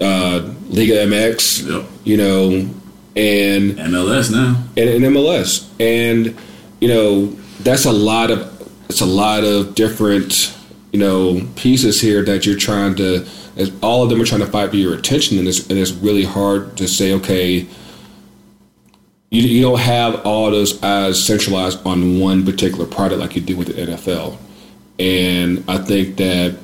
[0.00, 1.68] uh, Liga MX.
[1.68, 1.90] Yep.
[2.04, 2.70] You know,
[3.16, 6.36] and MLS now, and, and MLS, and
[6.80, 7.26] you know
[7.60, 8.46] that's a lot of
[8.88, 10.56] it's a lot of different
[10.92, 13.26] you know pieces here that you're trying to.
[13.82, 16.24] All of them are trying to fight for your attention, and it's and it's really
[16.24, 17.66] hard to say, okay,
[19.30, 23.56] you, you don't have all those eyes centralized on one particular product like you do
[23.56, 24.38] with the NFL.
[24.98, 26.58] And I think that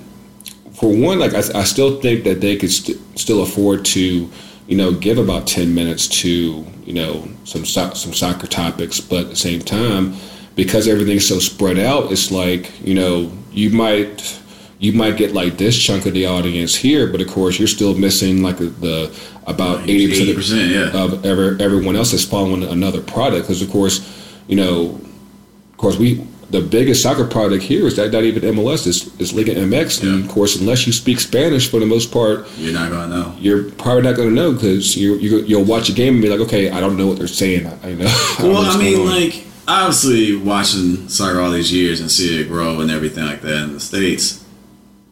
[0.74, 4.30] for one, like I, I still think that they could st- still afford to,
[4.66, 9.24] you know, give about ten minutes to you know some so- some soccer topics, but
[9.24, 10.14] at the same time,
[10.54, 14.40] because everything's so spread out, it's like you know you might
[14.78, 17.94] you might get like this chunk of the audience here, but of course you're still
[17.96, 19.14] missing like the
[19.46, 21.02] about eighty percent yeah.
[21.02, 23.46] of every, everyone else that's following another product.
[23.46, 24.06] Because of course,
[24.48, 25.00] you know,
[25.70, 29.32] of course we the biggest soccer product here is that not even MLS is, is
[29.32, 30.10] Liga MX, yeah.
[30.10, 33.34] and of course, unless you speak Spanish for the most part, you're not gonna know.
[33.38, 36.40] You're probably not gonna know because you you will watch a game and be like,
[36.40, 37.66] okay, I don't know what they're saying.
[37.66, 38.04] I, I know.
[38.40, 42.80] well, I, I mean, like obviously watching soccer all these years and see it grow
[42.80, 44.44] and everything like that in the states.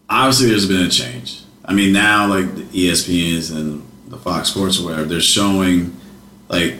[0.08, 1.42] Obviously, there's been a change.
[1.64, 5.96] I mean, now like the ESPNs and the Fox Sports or whatever, they're showing
[6.48, 6.74] like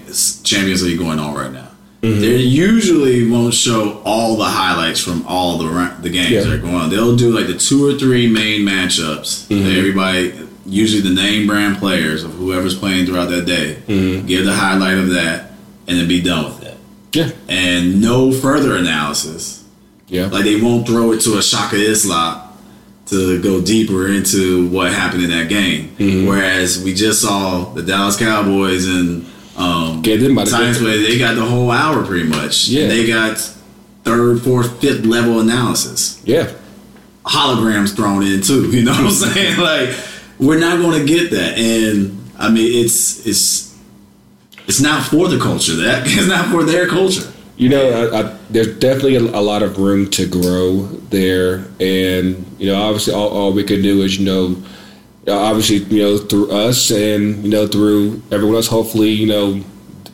[0.45, 1.71] Champions League going on right now.
[2.05, 2.21] Mm-hmm.
[2.21, 6.43] They usually won't show all the highlights from all the the games yeah.
[6.43, 6.91] that are going on.
[6.91, 9.79] They'll do like the two or three main matchups mm-hmm.
[9.79, 14.27] everybody, usually the name brand players of whoever's playing throughout that day, mm-hmm.
[14.27, 15.53] give the highlight of that,
[15.87, 16.77] and then be done with it.
[17.13, 19.65] Yeah, and no further analysis.
[20.09, 22.53] Yeah, like they won't throw it to a Shaka Hislop
[23.07, 25.89] to go deeper into what happened in that game.
[25.97, 26.29] Mm-hmm.
[26.29, 29.25] Whereas we just saw the Dallas Cowboys and
[29.57, 32.69] um, Get them by the Titans play, they got the whole hour pretty much.
[32.69, 33.39] Yeah, and they got
[34.03, 36.21] third, fourth, fifth level analysis.
[36.25, 36.53] Yeah,
[37.25, 38.71] holograms thrown in too.
[38.73, 39.61] You know what I'm saying?
[39.61, 39.97] like
[40.39, 43.77] we're not going to get that, and I mean it's it's
[44.67, 45.75] it's not for the culture.
[45.77, 47.31] That it's not for their culture.
[47.57, 52.45] You know, I, I, there's definitely a, a, lot of room to grow there, and
[52.59, 54.57] you know, obviously, all, all we can do is you know,
[55.29, 58.67] obviously, you know, through us and you know, through everyone else.
[58.67, 59.63] Hopefully, you know,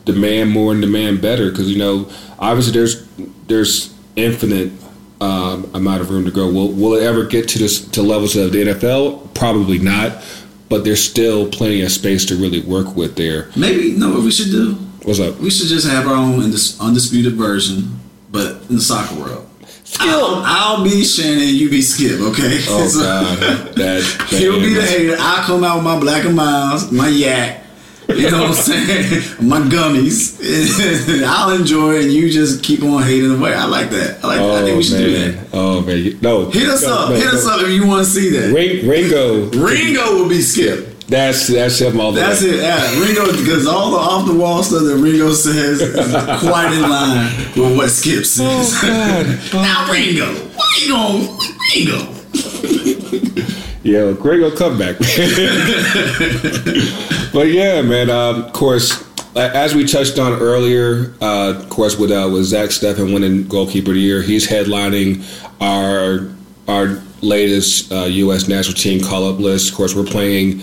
[0.05, 3.07] demand more and demand better because you know, obviously, there's
[3.47, 4.71] there's infinite
[5.19, 6.51] um, amount of room to grow.
[6.51, 9.33] Will will it ever get to this to levels of the NFL?
[9.33, 10.23] Probably not,
[10.69, 13.49] but there's still plenty of space to really work with there.
[13.55, 15.39] Maybe you know what we should do What's up?
[15.39, 19.49] We should just have our own undisputed version, but in the soccer world.
[19.99, 22.59] I'll, I'll, be Shannon, you be Skip, okay?
[22.69, 25.15] Oh so, God, that, that he'll be the hater.
[25.19, 27.61] I'll come out with my Black and Milds, my yak.
[28.07, 29.23] You know what I'm saying?
[29.47, 31.23] my gummies.
[31.25, 33.53] I'll enjoy it, and you just keep on hating away.
[33.53, 34.23] I like that.
[34.23, 34.39] I like.
[34.39, 34.63] Oh, that.
[34.63, 35.31] I think we oh, should man.
[35.31, 35.47] do that.
[35.53, 36.49] Oh man, no.
[36.49, 37.09] Hit us no, up.
[37.09, 37.31] No, Hit no.
[37.31, 38.53] us up if you want to see that.
[38.53, 39.49] Ringo.
[39.51, 40.90] Ringo will be Skip.
[41.11, 42.51] That's that's him all the That's way.
[42.51, 42.61] it.
[42.61, 46.81] Yeah, Ringo because all the off the wall stuff that Ringo says is quite in
[46.89, 48.79] line with what Skip says.
[48.81, 48.81] Oh,
[49.51, 49.61] God.
[49.61, 51.27] now Ringo, why you going
[51.75, 51.99] Ringo?
[53.83, 54.97] yeah, Ringo come back.
[57.33, 58.09] but yeah, man.
[58.09, 59.03] Um, of course,
[59.35, 63.91] as we touched on earlier, uh, of course, with uh, with Zack Steffen winning goalkeeper
[63.91, 65.25] of the year, he's headlining
[65.59, 66.29] our
[66.69, 68.47] our latest uh, U.S.
[68.47, 69.71] national team call up list.
[69.71, 70.61] Of course, we're playing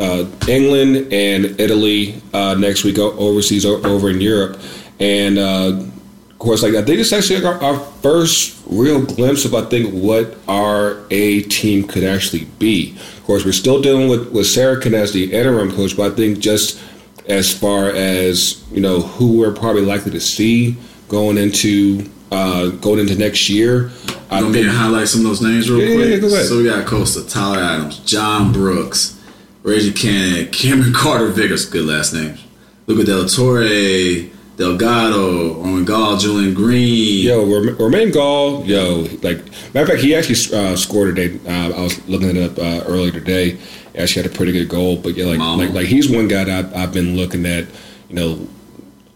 [0.00, 4.58] uh, England and Italy uh, next week overseas over in Europe,
[4.98, 5.84] and uh,
[6.30, 9.92] of course, like I think it's actually our, our, first real glimpse of I think
[9.92, 12.96] what our A team could actually be.
[13.18, 16.38] Of course, we're still dealing with with Sarachan as the interim coach, but I think
[16.38, 16.80] just
[17.28, 20.76] as far as you know who we're probably likely to see
[21.08, 23.90] going into uh, going into next year.
[24.30, 26.32] I'm gonna highlight some of those names real yeah, quick.
[26.32, 29.19] Yeah, so we got Costa, Tyler Adams, John Brooks,
[29.62, 32.44] Reggie Cannon, Cameron Carter Vickers, good last names.
[32.86, 37.26] Luca Del Torre, Delgado, Romain Gall, Julian Green.
[37.26, 39.38] Yo, Romain Gall, yo, like
[39.74, 41.38] matter of fact, he actually uh, scored today.
[41.46, 43.50] Uh, I was looking it up uh, earlier today.
[43.92, 46.44] He actually had a pretty good goal, but yeah, like like like he's one guy
[46.44, 47.66] that I've, I've been looking at.
[48.08, 48.48] You know,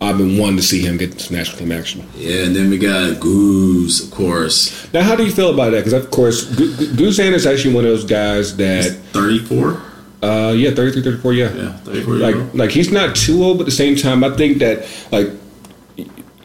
[0.00, 2.06] I've been wanting to see him get some national team action.
[2.16, 4.92] Yeah, and then we got Goose, of course.
[4.92, 5.84] Now, how do you feel about that?
[5.84, 9.80] Because of course, Goose Guzan is actually one of those guys that thirty four.
[10.24, 11.52] Uh, yeah, 33, 34, yeah.
[11.52, 14.58] Yeah, 34 Like, like he's not too old, but at the same time, I think
[14.58, 15.28] that like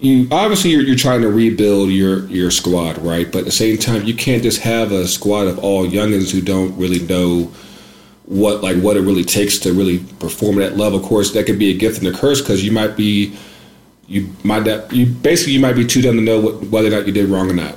[0.01, 3.31] you obviously you're, you're trying to rebuild your your squad, right?
[3.31, 6.41] But at the same time, you can't just have a squad of all youngins who
[6.41, 7.51] don't really know
[8.25, 10.99] what like what it really takes to really perform at that level.
[10.99, 13.37] Of course, that could be a gift and a curse because you might be
[14.07, 16.91] you might not, you basically you might be too dumb to know what, whether or
[16.91, 17.75] not you did wrong or not.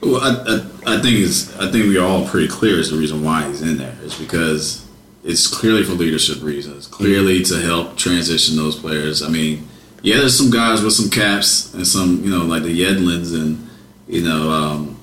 [0.00, 2.96] Well, I, I, I think it's I think we are all pretty clear as the
[2.96, 4.85] reason why he's in there is because
[5.26, 9.22] it's clearly for leadership reasons, clearly to help transition those players.
[9.22, 9.68] I mean,
[10.02, 13.68] yeah, there's some guys with some caps and some you know like the Yedlins and
[14.06, 14.98] you know um,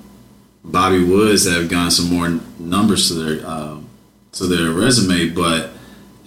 [0.64, 3.90] Bobby Woods that have gotten some more numbers to their um,
[4.34, 5.72] to their resume, but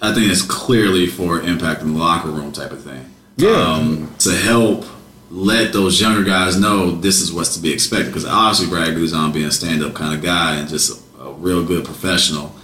[0.03, 3.51] I think it's clearly for impact in the locker room type of thing yeah.
[3.51, 4.85] um, to help
[5.31, 8.07] let those younger guys know this is what's to be expected.
[8.07, 11.33] Because obviously, Brad Guzan being a stand up kind of guy and just a, a,
[11.33, 12.55] real good professional,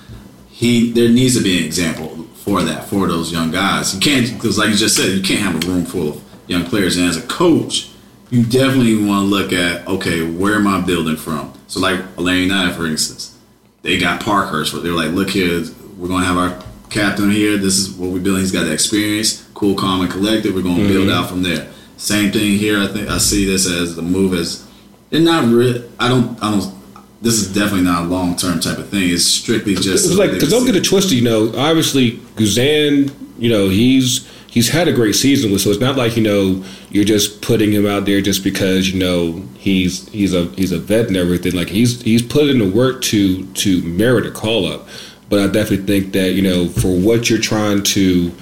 [0.63, 3.93] he there needs to be an example for that for those young guys.
[3.93, 6.65] You can't because, like you just said, you can't have a room full of young
[6.65, 6.97] players.
[6.97, 7.91] And as a coach,
[8.31, 11.53] you definitely want to look at okay, where am I building from?
[11.67, 13.37] So, like Elaine United, for instance,
[13.83, 14.73] they got Parkhurst.
[14.73, 15.65] Where they're like, look here,
[15.99, 17.57] we're going to have our captain here.
[17.57, 18.43] This is what we're building.
[18.43, 20.55] He's got the experience cool, calm, and collected.
[20.55, 20.93] We're going to mm-hmm.
[20.93, 21.69] build out from there.
[21.97, 22.81] Same thing here.
[22.81, 24.65] I think I see this as the move as
[25.11, 25.83] they're not real.
[25.99, 26.41] I don't.
[26.41, 26.82] I don't.
[27.23, 29.09] This is definitely not a long term type of thing.
[29.09, 31.13] It's strictly just it's like because don't get it twisted.
[31.13, 33.15] You know, obviously Guzan.
[33.39, 37.05] You know, he's he's had a great season so it's not like you know you're
[37.05, 41.07] just putting him out there just because you know he's he's a he's a vet
[41.07, 41.55] and everything.
[41.55, 44.89] Like he's he's put in the work to to merit a call up.
[45.29, 48.33] But I definitely think that you know for what you're trying to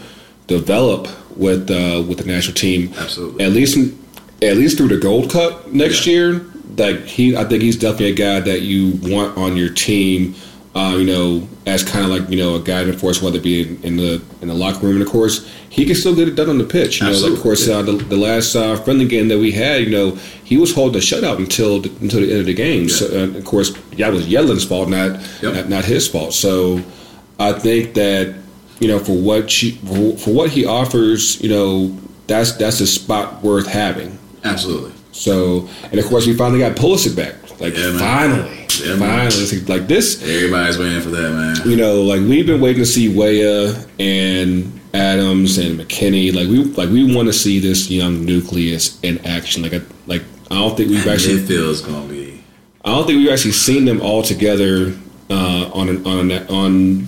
[0.46, 2.92] develop with uh, with the national team.
[2.98, 3.44] Absolutely.
[3.44, 3.76] At least
[4.42, 6.12] at least through the Gold Cup next yeah.
[6.12, 6.46] year.
[6.76, 10.34] Like he, I think he's definitely a guy that you want on your team.
[10.72, 13.62] Uh, you know, as kind of like you know a guiding force, whether it be
[13.62, 16.36] in, in, the in the locker room, and of course he can still get it
[16.36, 17.00] done on the pitch.
[17.00, 17.30] You Absolutely.
[17.30, 20.12] know, of course uh, the, the, last uh, friendly game that we had, you know,
[20.44, 22.82] he was holding a shutout until the, until the end of the game.
[22.82, 22.94] Yeah.
[22.94, 25.54] So, uh, of course, that was Yedlin's fault, not, yep.
[25.54, 26.34] not not his fault.
[26.34, 26.80] So
[27.40, 28.40] I think that
[28.80, 32.86] you know, for what she, for, for what he offers, you know, that's that's a
[32.86, 34.18] spot worth having.
[34.42, 34.92] Absolutely.
[35.20, 37.34] So, and of course, we finally got Pulisic back.
[37.60, 40.22] Like yeah, finally, yeah, finally, like this.
[40.22, 41.68] Everybody's waiting for that, man.
[41.68, 46.32] You know, like we've been waiting to see Weah and Adams and McKinney.
[46.34, 49.62] Like we, like we want to see this young nucleus in action.
[49.62, 51.42] Like, I, like I don't think we've actually.
[51.42, 52.42] Midfield's gonna be.
[52.82, 54.96] I don't think we've actually seen them all together
[55.28, 57.06] uh, on an, on on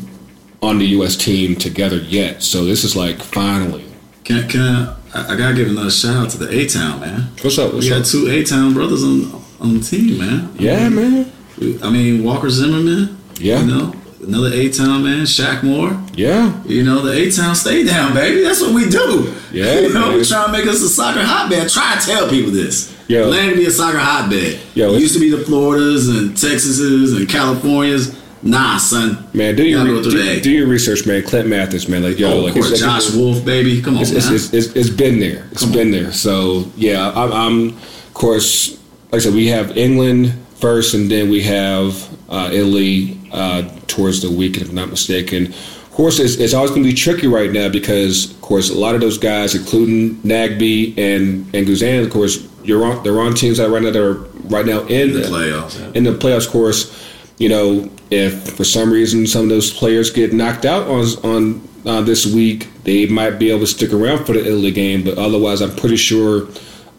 [0.61, 1.17] on the U.S.
[1.17, 2.43] team together yet.
[2.43, 3.87] So this is like finally.
[4.25, 7.29] Can can I, I gotta give another shout out to the A Town man.
[7.43, 7.75] What's up?
[7.75, 10.51] What's we got two A Town brothers on on the team, man.
[10.59, 11.13] Yeah, I mean,
[11.59, 11.83] man.
[11.83, 13.19] I mean Walker Zimmerman.
[13.37, 13.61] Yeah.
[13.61, 16.01] You know another A Town man, Shaq Moore.
[16.15, 16.63] Yeah.
[16.65, 18.43] You know the A Town stay down, baby.
[18.43, 19.35] That's what we do.
[19.53, 19.81] Yeah.
[19.81, 21.69] you know we try to make us a soccer hotbed.
[21.69, 22.97] Try to tell people this.
[23.09, 23.25] Yeah.
[23.25, 24.61] Land to be a soccer hotbed.
[24.75, 24.89] Yeah.
[24.89, 29.29] It used to be the Floridas and Texases and Californias Nah, son.
[29.33, 31.23] Man, do your do, do, your research, man.
[31.23, 32.03] Clint Mathis, man.
[32.03, 33.81] Like yo, oh, like course, Josh Wolff, baby.
[33.81, 35.49] Come on, it's, it's, it's, it's been there.
[35.53, 35.93] It's Come been on.
[35.93, 36.13] there.
[36.13, 38.79] So yeah, I'm, I'm, of course.
[39.13, 44.23] Like I said, we have England first, and then we have uh, Italy uh, towards
[44.23, 45.47] the weekend, if I'm not mistaken.
[45.49, 48.75] Of course, it's, it's always going to be tricky right now because, of course, a
[48.79, 53.35] lot of those guys, including Nagbe and and Guzan, of course, you're on they're on
[53.35, 54.15] teams that right now that are
[54.49, 55.79] right now in, in the playoffs.
[55.79, 55.93] Yeah.
[55.95, 57.12] In the playoffs, of course,
[57.43, 61.69] you know, if for some reason some of those players get knocked out on on
[61.85, 65.03] uh, this week, they might be able to stick around for the Italy game.
[65.03, 66.47] But otherwise, I'm pretty sure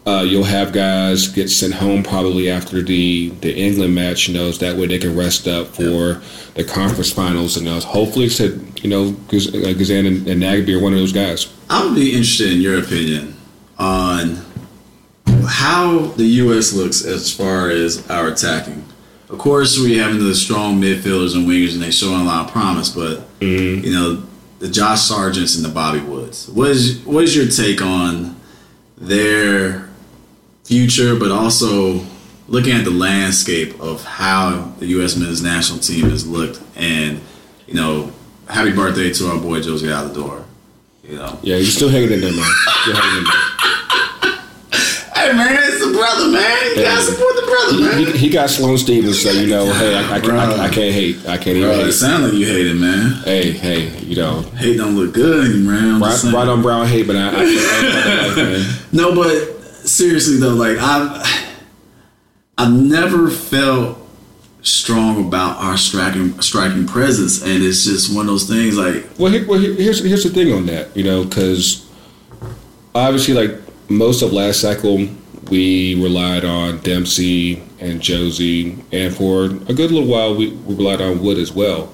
[0.06, 4.50] uh, you'll have guys get sent home probably after the, the England match, you know,
[4.50, 6.20] so that way they can rest up for
[6.52, 7.56] the conference finals.
[7.56, 11.50] And uh, hopefully, said you know, Guzan and, and Nagbe are one of those guys.
[11.70, 13.34] I would be interested in your opinion
[13.78, 14.44] on
[15.48, 16.74] how the U.S.
[16.74, 18.83] looks as far as our attacking.
[19.34, 22.52] Of course, we have the strong midfielders and wingers, and they show a lot of
[22.52, 22.88] promise.
[22.88, 23.84] But mm-hmm.
[23.84, 24.22] you know,
[24.60, 26.48] the Josh Sargents and the Bobby Woods.
[26.48, 28.36] What is what is your take on
[28.96, 29.90] their
[30.62, 32.00] future, but also
[32.46, 35.16] looking at the landscape of how the U.S.
[35.16, 37.20] men's national team has looked, and
[37.66, 38.12] you know,
[38.48, 40.44] happy birthday to our boy Jozy Altidore.
[41.02, 42.50] You know, yeah, you're still hanging in there, man.
[42.82, 44.38] Still hanging in there.
[45.16, 46.70] hey man, the brother, man.
[46.70, 47.98] You gotta support the brother, man.
[47.98, 51.26] He, he got Sloane Stephens, so you know, hey, I, I, I, I, can't hate.
[51.26, 51.88] I can't even hate.
[51.88, 53.22] It sounds like you hate it, man.
[53.24, 56.00] Hey, hey, you know, hate don't look good, man.
[56.00, 59.54] Right, right on brown hate, but I, I, no, but
[59.86, 61.54] seriously though, like I've
[62.58, 63.98] I've never felt
[64.62, 68.76] strong about our striking striking presence, and it's just one of those things.
[68.76, 71.88] Like, well, here, well here's here's the thing on that, you know, because
[72.94, 75.08] obviously, like most of last cycle,
[75.50, 81.00] we relied on Dempsey and Jozy, and for a good little while, we, we relied
[81.00, 81.92] on Wood as well.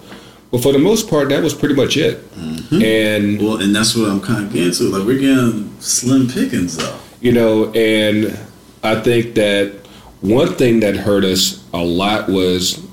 [0.51, 2.29] But for the most part, that was pretty much it.
[2.33, 2.83] Mm-hmm.
[2.83, 4.85] And well, and that's what I'm kind of getting to.
[4.85, 8.39] Like, we're getting slim pickings, though you know, and
[8.83, 9.73] I think that
[10.21, 12.85] one thing that hurt us a lot was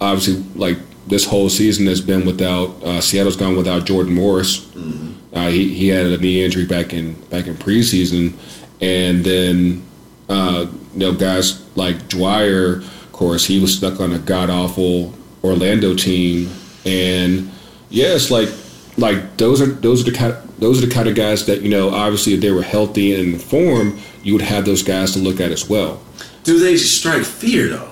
[0.00, 4.60] obviously like this whole season has been without uh, Seattle's gone without Jordan Morris.
[4.66, 5.36] Mm-hmm.
[5.36, 8.34] Uh, he he had a knee injury back in back in preseason,
[8.80, 9.82] and then
[10.28, 15.14] uh, you know guys like Dwyer, of course, he was stuck on a god awful
[15.42, 16.50] Orlando team,
[16.84, 17.50] and
[17.90, 18.48] yeah, it's like
[18.96, 21.62] like those are those are the kind of, those are the kind of guys that
[21.62, 25.12] you know obviously if they were healthy and in form you would have those guys
[25.12, 26.00] to look at as well
[26.44, 27.90] do they strike fear though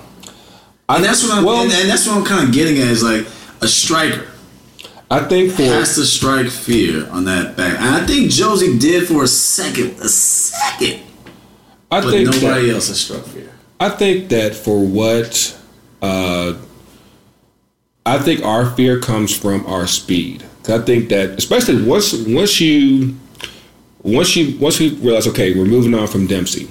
[0.89, 3.03] and that's what i'm well, and, and that's what i'm kind of getting at is
[3.03, 3.27] like
[3.63, 4.29] a striker
[5.11, 7.79] I think for has to strike fear on that back.
[7.79, 11.03] And I think Jozy did for a second, a second.
[11.93, 13.53] I but think nobody that, else has struck fear.
[13.79, 15.59] I think that for what,
[16.01, 16.55] uh,
[18.07, 20.43] I think our fear comes from our speed.
[20.69, 23.17] I think that especially once once you
[24.03, 26.71] once you once we realize okay we're moving on from Dempsey,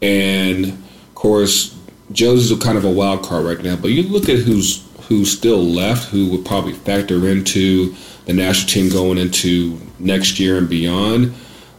[0.00, 1.76] and of course
[2.12, 3.76] Joe's is kind of a wild card right now.
[3.76, 7.94] But you look at who's who's still left, who would probably factor into
[8.24, 11.34] the national team going into next year and beyond.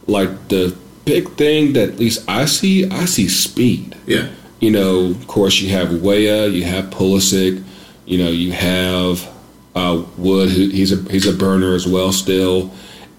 [0.06, 0.76] Like the
[1.08, 3.96] big thing that at least I see, I see speed.
[4.06, 4.28] Yeah.
[4.60, 7.64] You know, of course, you have Weah, you have Pulisic,
[8.04, 9.26] you know, you have
[9.74, 12.72] uh, Wood, he's a he's a burner as well still,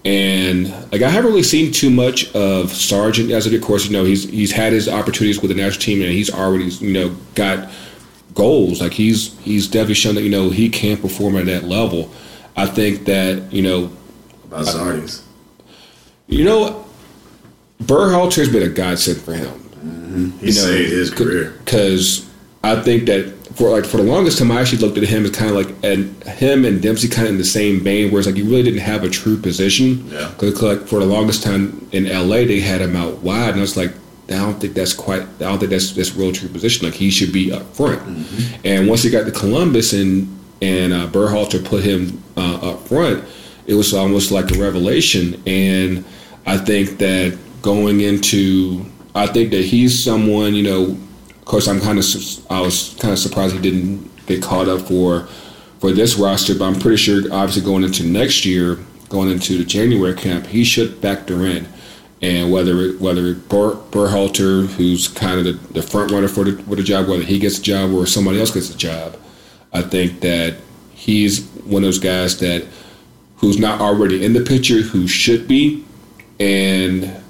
[0.04, 4.04] and like I haven't really seen too much of Sargent as of course you know
[4.04, 7.70] he's he's had his opportunities with the national team and he's already you know got
[8.34, 12.10] goals like he's he's definitely shown that you know he can perform at that level.
[12.56, 13.90] I think that you know
[14.44, 15.22] about Zardes.
[16.26, 16.86] You know,
[17.82, 19.48] Berhalter has been a godsend for him.
[19.48, 20.30] Mm-hmm.
[20.38, 22.28] He you know, saved his career because
[22.62, 25.30] I think that for like for the longest time, I actually looked at him as
[25.30, 28.26] kind of like and him and Dempsey kind of in the same vein, where it's
[28.26, 30.06] like you really didn't have a true position.
[30.08, 30.30] Yeah.
[30.30, 33.60] Because like for the longest time in LA, they had him out wide, and I
[33.60, 33.92] was like,
[34.28, 35.22] I don't think that's quite.
[35.22, 36.86] I don't think that's that's real true position.
[36.86, 38.00] Like he should be up front.
[38.00, 38.60] Mm-hmm.
[38.64, 43.24] And once he got to Columbus and and uh, Berhalter put him uh, up front,
[43.66, 45.42] it was almost like a revelation.
[45.46, 46.04] And
[46.46, 48.84] I think that going into,
[49.14, 50.96] I think that he's someone you know
[51.40, 52.04] of course, I'm kind of
[52.50, 55.26] I was kind of surprised he didn't get caught up for
[55.80, 59.64] for this roster, but I'm pretty sure obviously going into next year, going into the
[59.64, 61.66] January camp, he should factor in.
[62.22, 66.76] And whether whether Ber, Berhalter, who's kind of the, the front runner for the, for
[66.76, 69.16] the job, whether he gets a job or somebody else gets a job,
[69.72, 70.56] I think that
[70.92, 72.66] he's one of those guys that
[73.36, 75.84] who's not already in the picture, who should be,
[76.38, 77.20] and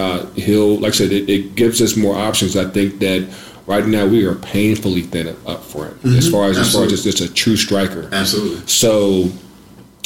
[0.00, 2.56] uh, he'll, like I said, it, it, gives us more options.
[2.56, 3.28] I think that
[3.66, 6.16] right now we are painfully thin up front mm-hmm.
[6.16, 6.94] as far as Absolutely.
[6.94, 8.08] as far as just a true striker.
[8.10, 8.66] Absolutely.
[8.66, 9.30] So,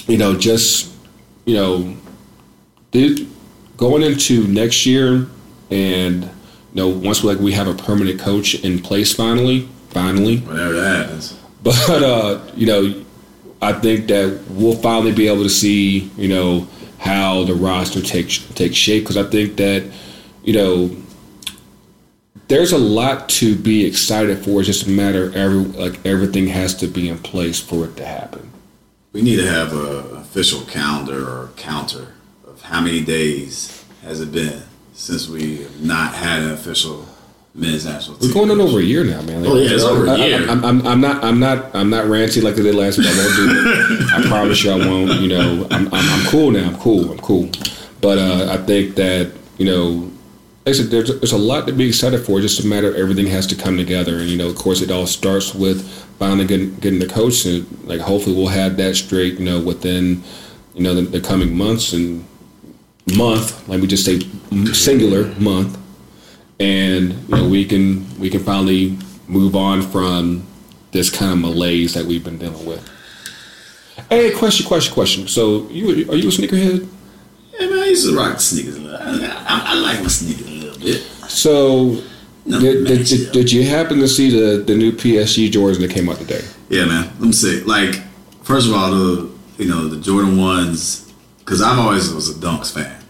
[0.06, 0.92] you know, just
[1.44, 1.96] you know,
[3.76, 5.26] going into next year,
[5.70, 6.30] and you
[6.74, 11.06] know, once we like we have a permanent coach in place finally, finally, whatever that
[11.06, 11.38] happens.
[11.62, 13.04] But uh, you know,
[13.62, 16.68] I think that we'll finally be able to see, you know
[17.04, 19.84] how the roster takes takes shape because I think that
[20.42, 20.96] you know
[22.48, 24.60] there's a lot to be excited for.
[24.60, 27.96] It's just a matter of every like everything has to be in place for it
[27.98, 28.50] to happen.
[29.12, 32.14] We need to have a official calendar or counter
[32.46, 34.62] of how many days has it been
[34.94, 37.06] since we have not had an official
[37.54, 39.42] men's national We're going on over a year now, man.
[39.42, 40.48] Like, Oh, yeah, it's over a I- I- year.
[40.50, 41.22] I'm, I'm, I'm not.
[41.24, 41.74] I'm not.
[41.74, 43.06] I'm not ranty like I did last week.
[43.08, 44.12] I won't do it.
[44.12, 45.20] I promise you, I won't.
[45.20, 46.66] You know, I'm, I'm, I'm cool now.
[46.66, 47.10] I'm cool.
[47.12, 47.48] I'm cool.
[48.00, 50.10] But uh, I think that you know,
[50.66, 52.38] like I said, there's there's a lot to be excited for.
[52.40, 54.80] It's just a matter of everything has to come together, and you know, of course,
[54.82, 55.86] it all starts with
[56.18, 59.38] finally getting getting the coach, and like hopefully we'll have that straight.
[59.38, 60.22] You know, within
[60.74, 62.24] you know the, the coming months and
[63.16, 63.68] month.
[63.68, 64.18] Let me just say
[64.72, 65.78] singular month
[66.60, 68.96] and you know we can we can finally
[69.28, 70.44] move on from
[70.92, 72.88] this kind of malaise that we've been dealing with.
[74.10, 75.28] Hey, question, question, question.
[75.28, 76.86] So you are you a sneakerhead?
[77.58, 78.96] Yeah, man, I used to rock sneakers a little.
[78.96, 81.00] I, I, I like my sneakers a little bit.
[81.30, 82.02] So
[82.46, 85.90] No, did, did, did, did you happen to see the, the new PSG Jordans that
[85.92, 86.42] came out today?
[86.68, 87.04] Yeah, man.
[87.18, 88.02] Let me say, like,
[88.42, 92.72] first of all, the you know the Jordan ones, because I've always was a Dunks
[92.74, 93.00] fan,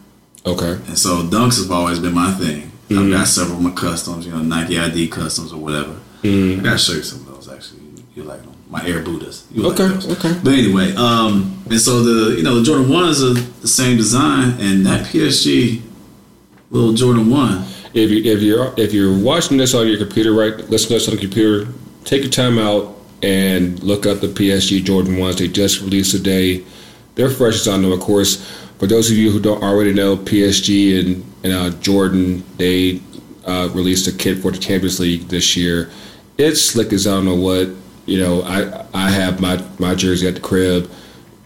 [0.45, 0.73] Okay.
[0.87, 2.71] and so Dunks have always been my thing.
[2.89, 2.99] Mm-hmm.
[2.99, 5.99] I've got several of my customs, you know, Nike ID customs or whatever.
[6.23, 6.61] Mm-hmm.
[6.61, 7.81] I gotta show you some of those actually.
[8.15, 8.55] You, like them?
[8.71, 9.47] My Air Buddhas.
[9.51, 10.25] You Okay, those.
[10.25, 10.39] okay.
[10.45, 14.61] But anyway, um, and so the you know the Jordan ones are the same design,
[14.61, 15.81] and that PSG
[16.71, 17.65] little Jordan one.
[17.93, 21.09] If you if you're if you're watching this on your computer, right, listen to us
[21.09, 21.69] on the computer,
[22.05, 25.37] take your time out and look up the PSG Jordan ones.
[25.37, 26.63] They just released today.
[27.15, 28.64] They're fresh as on them, of course.
[28.79, 33.01] For those of you who don't already know, PSG and, and uh, Jordan, they
[33.47, 35.91] uh, released a kit for the Champions League this year.
[36.39, 37.69] It's slick as I don't know what.
[38.07, 40.91] You know, I I have my, my jersey at the crib,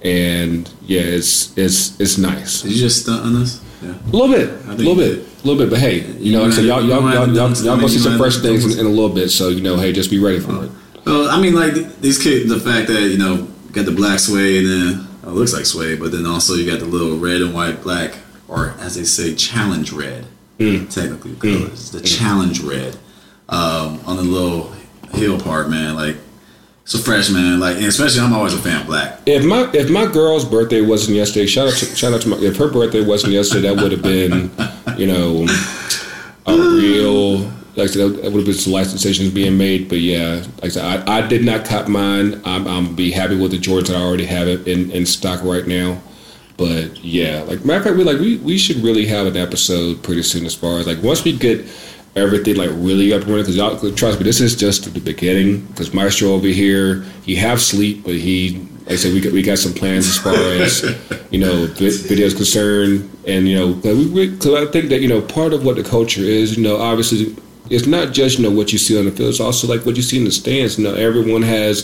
[0.02, 2.62] and yeah, it's it's it's nice.
[2.62, 3.62] Did you just stunt on us?
[3.82, 3.90] Yeah.
[3.90, 5.70] A little bit, a little bit, a little bit.
[5.70, 8.18] But hey, you know, like I said, y'all, y'all, y'all, y'all, y'all gonna see some
[8.18, 9.28] fresh things in, in a little bit.
[9.28, 10.70] So you know, hey, just be ready for it.
[11.06, 14.64] Well, I mean, like these kids, the fact that you know got the black suede
[14.64, 17.54] and then it looks like suede, but then also you got the little red and
[17.54, 18.14] white, black,
[18.48, 20.26] or as they say, challenge red.
[20.58, 22.96] Technically, colors the challenge red
[23.48, 24.72] um, on the little
[25.14, 25.94] heel part, man.
[25.94, 26.16] Like
[26.82, 27.60] it's a fresh man.
[27.60, 29.20] Like, and especially I'm always a fan of black.
[29.26, 32.38] If my if my girl's birthday wasn't yesterday, shout out to shout out to my.
[32.38, 34.50] If her birthday wasn't yesterday, that would have been,
[34.98, 35.46] you know,
[36.46, 37.52] a real.
[37.78, 39.88] Like I said, that would have been some life decisions being made.
[39.88, 42.40] But yeah, like I said, I, I did not cop mine.
[42.44, 45.44] I'm I'm be happy with the Jordans that I already have it in, in stock
[45.44, 46.00] right now.
[46.56, 50.02] But yeah, like matter of fact, we like we, we should really have an episode
[50.02, 51.64] pretty soon as far as like once we get
[52.16, 53.44] everything like really up and running.
[53.44, 55.64] Because y'all trust me, this is just the beginning.
[55.66, 58.58] Because Maestro over here, he have sleep, but he
[58.88, 60.82] like I said, we got we got some plans as far as
[61.30, 65.08] you know vi- videos concerned, and you know, cause we, cause I think that you
[65.08, 67.36] know part of what the culture is, you know, obviously
[67.70, 69.96] it's not just you know what you see on the field, it's also like what
[69.96, 70.78] you see in the stands.
[70.78, 71.82] You know, everyone has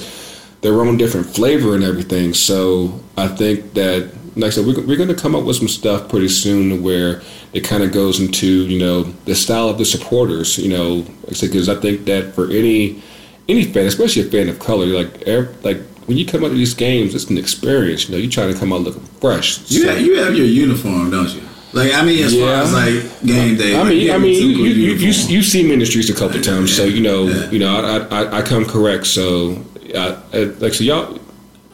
[0.61, 2.33] their own different flavor and everything.
[2.35, 5.69] So I think that, like I said, we're, we're going to come up with some
[5.69, 7.21] stuff pretty soon where
[7.53, 10.59] it kind of goes into you know the style of the supporters.
[10.59, 13.03] You know, because I think that for any
[13.49, 16.55] any fan, especially a fan of color, like ev- like when you come out to
[16.55, 18.09] these games, it's an experience.
[18.09, 19.59] You know, you're trying to come out looking fresh.
[19.71, 21.43] You So- have, you have your uniform, don't you?
[21.75, 23.75] Like I mean, as far as like game day.
[23.75, 25.31] I like, mean, you I mean, you you, you, you uniform.
[25.35, 27.51] you see me in the streets a couple times, so you know, Yeah.
[27.51, 27.75] you know,
[28.11, 29.07] I I, I come correct.
[29.07, 29.61] So,
[29.95, 31.19] uh, uh, like, so y'all,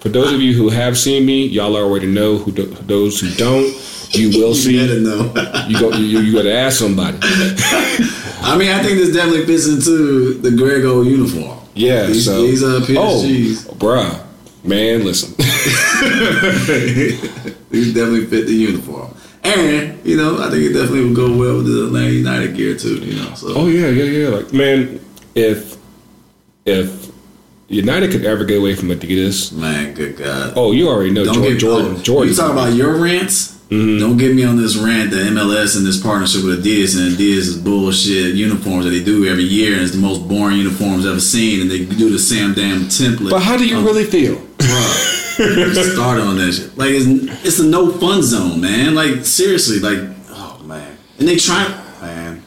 [0.01, 2.39] for those of you who have seen me, y'all already know.
[2.39, 3.67] Who do, those who don't,
[4.13, 4.79] you will You see.
[4.79, 5.33] gotta know.
[5.69, 7.19] You go, you, you got to ask somebody.
[8.43, 11.59] I mean, I think this definitely fits into the Grego uniform.
[11.75, 13.69] Yeah, these, so these are PSGs.
[13.71, 14.25] Oh, bruh,
[14.65, 15.35] man, listen.
[17.71, 19.15] these definitely fit the uniform,
[19.45, 22.77] and you know, I think it definitely would go well with the Atlanta United gear
[22.77, 22.97] too.
[22.99, 24.29] You know, so oh yeah, yeah, yeah.
[24.37, 25.01] Like, man,
[25.35, 25.77] if
[26.67, 27.09] if
[27.69, 30.55] United could ever get away from Adidas, man, good God.
[30.57, 31.53] oh, you already know Don't Jordan.
[31.53, 31.95] get Jordan.
[31.97, 32.29] oh, Jordan.
[32.31, 33.57] You talk about your rants.
[33.71, 34.01] Mm-hmm.
[34.01, 37.47] Don't get me on this rant that MLS and this partnership with Adidas and Adidas
[37.47, 41.21] is bullshit uniforms that they do every year and it's the most boring uniforms ever
[41.21, 43.31] seen and they do the same damn template.
[43.31, 44.35] But how do you Um, really feel?
[44.59, 46.77] Bruh, start on that shit.
[46.77, 47.07] Like it's
[47.47, 48.95] it's a no fun zone, man.
[48.95, 49.99] Like seriously, like
[50.31, 50.97] oh man.
[51.19, 51.67] And they try,
[52.03, 52.43] man.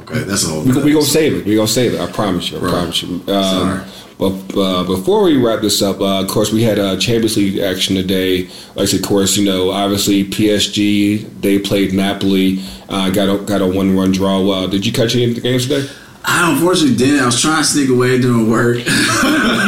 [0.00, 0.62] Okay, that's a whole.
[0.62, 1.44] We, we gonna save it.
[1.46, 2.00] We gonna save it.
[2.00, 2.58] I promise you.
[2.58, 2.70] I Right.
[2.70, 3.08] promise you.
[3.16, 3.80] Um, Sorry.
[4.18, 7.58] but uh, before we wrap this up, uh, of course, we had uh, Champions League
[7.58, 8.44] action today.
[8.74, 12.60] Like I said, of course, you know, obviously PSG they played Napoli.
[12.88, 14.40] Uh, got a got a one run draw.
[14.50, 15.86] Uh, did you catch any of the games today?
[16.30, 17.20] I unfortunately didn't.
[17.20, 18.78] I was trying to sneak away doing work.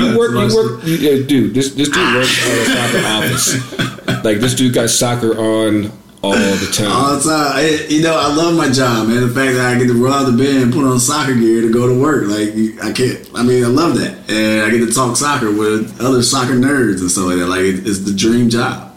[0.01, 0.31] You work.
[0.33, 0.85] You work.
[0.85, 4.25] You, yeah, dude, this this dude works at a soccer office.
[4.25, 5.93] Like this dude got soccer on
[6.23, 6.91] all the time.
[6.91, 7.91] All the time.
[7.91, 9.21] You know, I love my job, man.
[9.21, 11.61] The fact that I get to roll out the bed and put on soccer gear
[11.63, 12.27] to go to work.
[12.29, 12.51] Like,
[12.83, 14.31] I can't, I mean, I love that.
[14.31, 17.47] And I get to talk soccer with other soccer nerds and stuff like that.
[17.49, 18.97] Like, it- it's the dream job.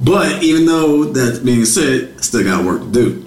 [0.00, 3.25] But even though that being said, I still got work to do.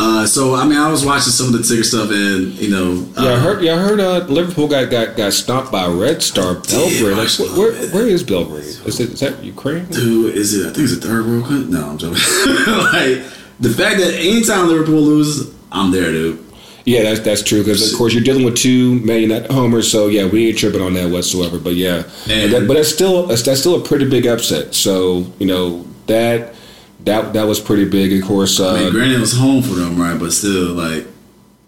[0.00, 3.04] Uh, so I mean, I was watching some of the ticker stuff, and you know,
[3.16, 3.62] uh, yeah, I heard.
[3.64, 3.98] Yeah, I heard.
[3.98, 7.16] Uh, Liverpool got, got got stopped by Red Star Belgrade.
[7.16, 8.62] Like, wh- where where is Belgrade?
[8.64, 9.86] Is it is that Ukraine?
[9.86, 10.68] Dude, is it?
[10.68, 11.72] I think it's a third world country.
[11.72, 12.14] No, I'm joking.
[12.94, 13.24] like
[13.58, 16.44] the fact that anytime Liverpool loses, I'm there, dude.
[16.84, 20.06] Yeah, that's that's true because of course you're dealing with two Man United homers, so
[20.06, 21.58] yeah, we ain't tripping on that whatsoever.
[21.58, 24.74] But yeah, And- but, that, but that's still that's, that's still a pretty big upset.
[24.76, 26.54] So you know that
[27.00, 28.12] that that was pretty big.
[28.20, 30.18] Of course, uh, I mean, granted, it was home for them, right?
[30.18, 31.06] But still, like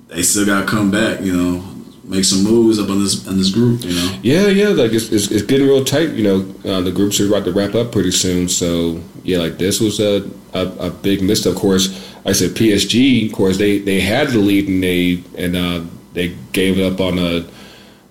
[0.08, 1.20] they still got to come back.
[1.20, 1.64] You know,
[2.04, 3.82] make some moves up on this on this group.
[3.84, 4.18] You know.
[4.22, 6.10] Yeah, yeah, like it's, it's, it's getting real tight.
[6.10, 8.48] You know, uh, the groups are about to wrap up pretty soon.
[8.48, 11.46] So yeah, like this was a a, a big miss.
[11.46, 11.88] Of course,
[12.26, 13.30] I said PSG.
[13.30, 17.00] Of course, they, they had the lead and they and uh, they gave it up
[17.00, 17.46] on a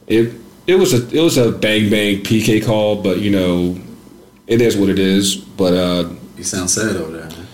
[0.07, 0.33] it.
[0.67, 3.79] It was a it was a bang bang PK call, but you know,
[4.47, 5.35] it is what it is.
[5.35, 6.09] But uh,
[6.39, 7.27] You sound sad over there.
[7.29, 7.47] Man.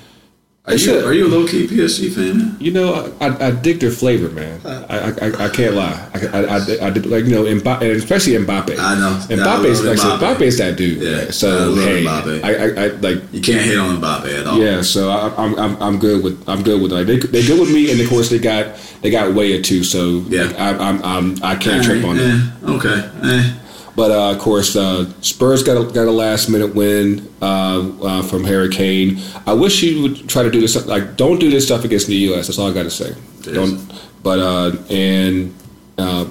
[0.68, 2.38] Are It's you a- are you a low key PSG fan?
[2.38, 2.58] Man?
[2.60, 4.62] you know, I, I, I dig their flavor, man.
[4.66, 6.10] I, I, I can't lie.
[6.14, 8.78] I, I, I, I did like you know, Mbappe, and especially Mbappe.
[8.78, 9.14] I know.
[9.30, 10.36] Mbappe's I love like I Mbappe.
[10.38, 11.02] Mbappe's that dude.
[11.02, 11.32] Yeah, man.
[11.32, 12.44] So I love hey, Mbappe.
[12.44, 14.58] I, I, I like You can't hit on Mbappe at all.
[14.60, 14.82] yeah.
[14.82, 17.72] So I, I'm, I'm I'm good with I'm good with like they they good with
[17.72, 19.84] me, and of course they got they got Weah too.
[19.84, 20.52] So Yeah.
[20.58, 22.54] I, I'm, I'm I can't trip on them.
[22.66, 23.10] Eh, okay.
[23.24, 23.54] Eh.
[23.96, 28.22] But uh, of course, uh, Spurs got a, got a last minute win uh, uh,
[28.24, 29.20] from Harry Kane.
[29.48, 30.86] I wish he would try to do this.
[30.86, 32.48] Like, don't do this stuff against the U.S.
[32.48, 33.16] That's all I got to say.
[33.44, 33.46] Yes.
[33.56, 34.02] Don't.
[34.22, 35.54] But uh, and
[35.98, 36.26] uh,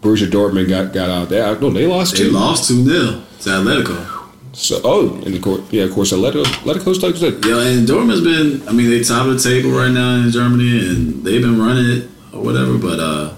[0.00, 1.58] Borussia Dortmund got got out there.
[1.60, 2.30] No, they lost They too.
[2.30, 4.10] lost 2 0 to Atletico.
[4.52, 7.44] So oh, and of course, yeah, of course, Atletico, Atletico's like that.
[7.44, 10.88] Yo, and Dortmund's been, I mean, they top of the table right now in Germany,
[10.88, 13.34] and they've been running it or whatever, but uh,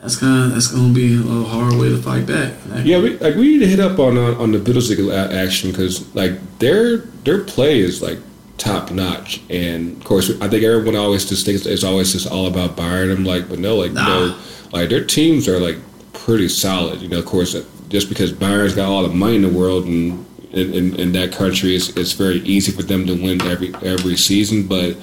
[0.00, 2.54] that's kind of, that's going to be a hard way to fight back.
[2.84, 6.14] Yeah, we like we need to hit up on uh, on the Bundesliga action because
[6.14, 8.18] like their their play is like
[8.56, 12.46] top notch, and of course I think everyone always just thinks it's always just all
[12.46, 13.14] about Bayern.
[13.14, 14.06] I'm like, but no, like Nah.
[14.06, 14.38] no,
[14.72, 15.76] like their teams are like
[16.12, 17.00] pretty solid.
[17.02, 17.54] You know, of course,
[17.88, 21.32] just because Bayern's got all the money in the world and in, in, in that
[21.32, 24.96] country, it's, it's very easy for them to win every every season, but.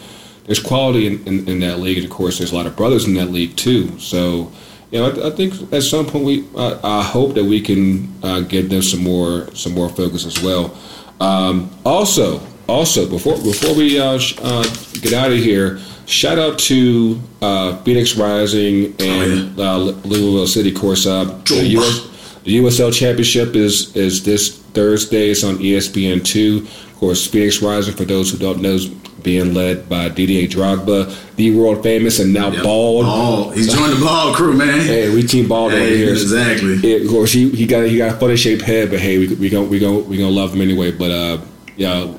[0.45, 3.05] There's quality in, in, in that league, and of course, there's a lot of brothers
[3.05, 3.99] in that league too.
[3.99, 4.49] So,
[4.91, 8.13] you know, I, I think at some point we, uh, I hope that we can
[8.23, 10.77] uh, give them some more, some more focus as well.
[11.19, 14.63] Um, also, also before before we uh, sh- uh,
[15.01, 20.73] get out of here, shout out to uh, Phoenix Rising and uh, Louisville City.
[20.73, 25.29] Of course, uh, the, US, the USL Championship is is this Thursday.
[25.29, 26.67] It's on ESPN two.
[26.97, 31.13] Of course, Phoenix Rising, for those who don't know, is being led by Didier Drogba,
[31.35, 32.63] the world famous and now Yep.
[32.63, 33.05] bald.
[33.05, 33.51] Ball.
[33.51, 34.79] He's joined the bald crew, man.
[34.79, 36.09] Hey, we team bald over here.
[36.09, 36.73] exactly.
[36.77, 39.27] Yeah, of course, he, he got he got a funny shaped head, but hey, we
[39.35, 40.89] we gonna we gonna we gonna love him anyway.
[40.91, 41.37] But uh,
[41.75, 42.11] yeah,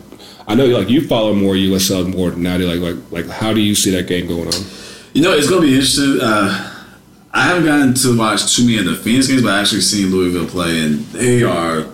[0.46, 2.68] I know like you follow more USL more than I do.
[2.72, 4.62] Like like like how do you see that game going on?
[5.12, 6.18] You know, it's going to be interesting.
[6.22, 6.84] Uh,
[7.32, 10.12] I haven't gotten to watch too many of the Phoenix games, but I actually seen
[10.12, 11.86] Louisville play, and they are,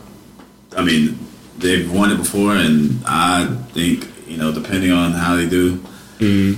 [0.76, 1.18] I mean,
[1.64, 5.82] they've won it before, and I think, you know, depending on how they do,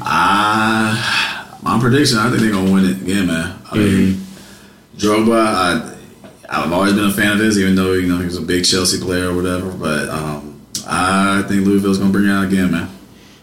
[0.02, 3.58] I, my prediction, I think they're going to win it again, man.
[3.70, 4.14] I mean,
[4.96, 5.96] Drogba, I,
[6.48, 8.64] I've always been a fan of his, even though, you know, he was a big
[8.64, 12.70] Chelsea player or whatever, but um, I think Louisville's going to bring it out again,
[12.70, 12.88] man.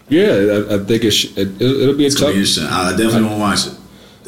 [0.08, 2.28] Yeah, I, I think it, sh- it it'll be a It's tough.
[2.28, 2.66] be interesting.
[2.66, 3.74] I definitely won't watch it.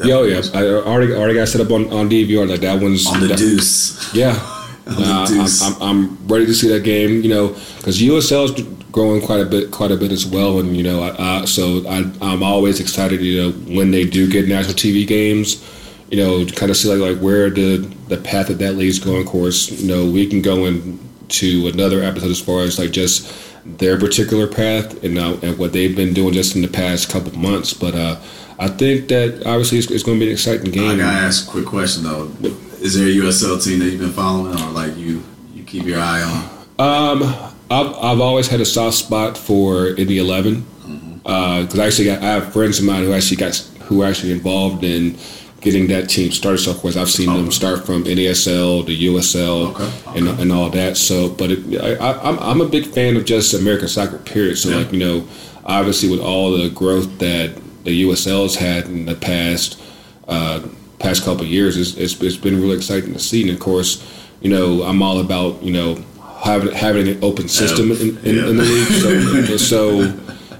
[0.05, 0.41] Yo, yeah.
[0.53, 2.47] I already already got set up on on DVR.
[2.49, 4.11] Like that one's On the that- deuce.
[4.13, 4.33] Yeah.
[5.27, 5.61] Deuce.
[5.61, 8.61] I'm, I'm, I'm ready to see that game, you know, because USL is
[8.91, 11.87] growing quite a bit, quite a bit as well, and you know, I, uh, so
[11.87, 15.63] I, I'm always excited, you know, when they do get national TV games,
[16.09, 17.77] you know, to kind of see like like where the
[18.07, 19.21] the path that that leads going.
[19.21, 23.31] Of course, you know, we can go into another episode as far as like just
[23.65, 27.37] their particular path and uh, and what they've been doing just in the past couple
[27.37, 27.95] months, but.
[27.95, 28.19] uh
[28.59, 30.89] I think that obviously it's, it's going to be an exciting game.
[30.89, 32.25] I gotta ask a quick question though.
[32.81, 35.23] Is there a USL team that you've been following, or like you
[35.53, 36.43] you keep your eye on?
[36.79, 37.23] Um,
[37.71, 40.65] I've I've always had a soft spot for Indy 11
[41.23, 44.31] because I actually got I have friends of mine who actually got who are actually
[44.31, 45.17] involved in
[45.61, 46.59] getting that team started.
[46.59, 50.69] So of course I've seen them start from NASL to USL Okay, and and all
[50.69, 50.97] that.
[50.97, 54.19] So, but it, I, I, I'm I'm a big fan of just American soccer.
[54.19, 54.57] Period.
[54.57, 54.75] So Yeah.
[54.77, 55.27] like you know,
[55.65, 57.55] obviously with all the growth that
[57.85, 59.81] the USL's had in the past
[60.27, 60.59] uh,
[60.99, 63.41] past couple of years, it's, it's it's been really exciting to see.
[63.43, 64.05] And of course,
[64.41, 66.03] you know, I'm all about you know
[66.39, 69.47] having having an open system in, in, in the league.
[69.47, 70.13] So, so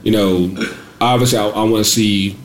[0.03, 0.55] you know,
[1.01, 2.37] obviously, I, I want to see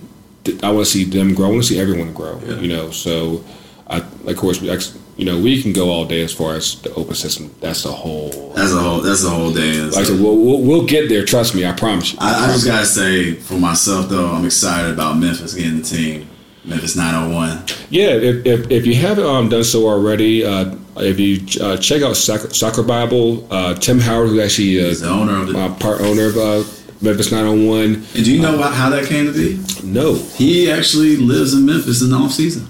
[0.63, 1.47] I want to see them grow.
[1.47, 2.41] I want to see everyone grow.
[2.45, 2.57] Yeah.
[2.57, 3.45] You know, so
[3.89, 4.69] I, of course, we,
[5.17, 7.55] you know, we can go all day as far as the open system.
[7.61, 8.53] That's the whole.
[8.55, 9.01] That's the whole.
[9.01, 9.81] That's the whole day.
[9.81, 11.25] Like I said, we'll, we'll, we'll get there.
[11.25, 11.67] Trust me.
[11.67, 12.19] I promise you.
[12.21, 15.85] I, I, I just gotta say, for myself though, I'm excited about Memphis getting the
[15.85, 16.29] team.
[16.65, 17.65] Memphis 901.
[17.91, 22.03] Yeah, if, if, if you haven't um, done so already, uh, if you uh, check
[22.03, 25.75] out Soccer, Soccer Bible, uh, Tim Howard, who's actually uh, the owner of the uh,
[25.77, 26.65] part owner of uh,
[27.01, 27.95] Memphis 901.
[27.95, 29.61] And do you know how that came to be?
[29.83, 30.15] No.
[30.15, 32.67] He actually lives in Memphis in the off season.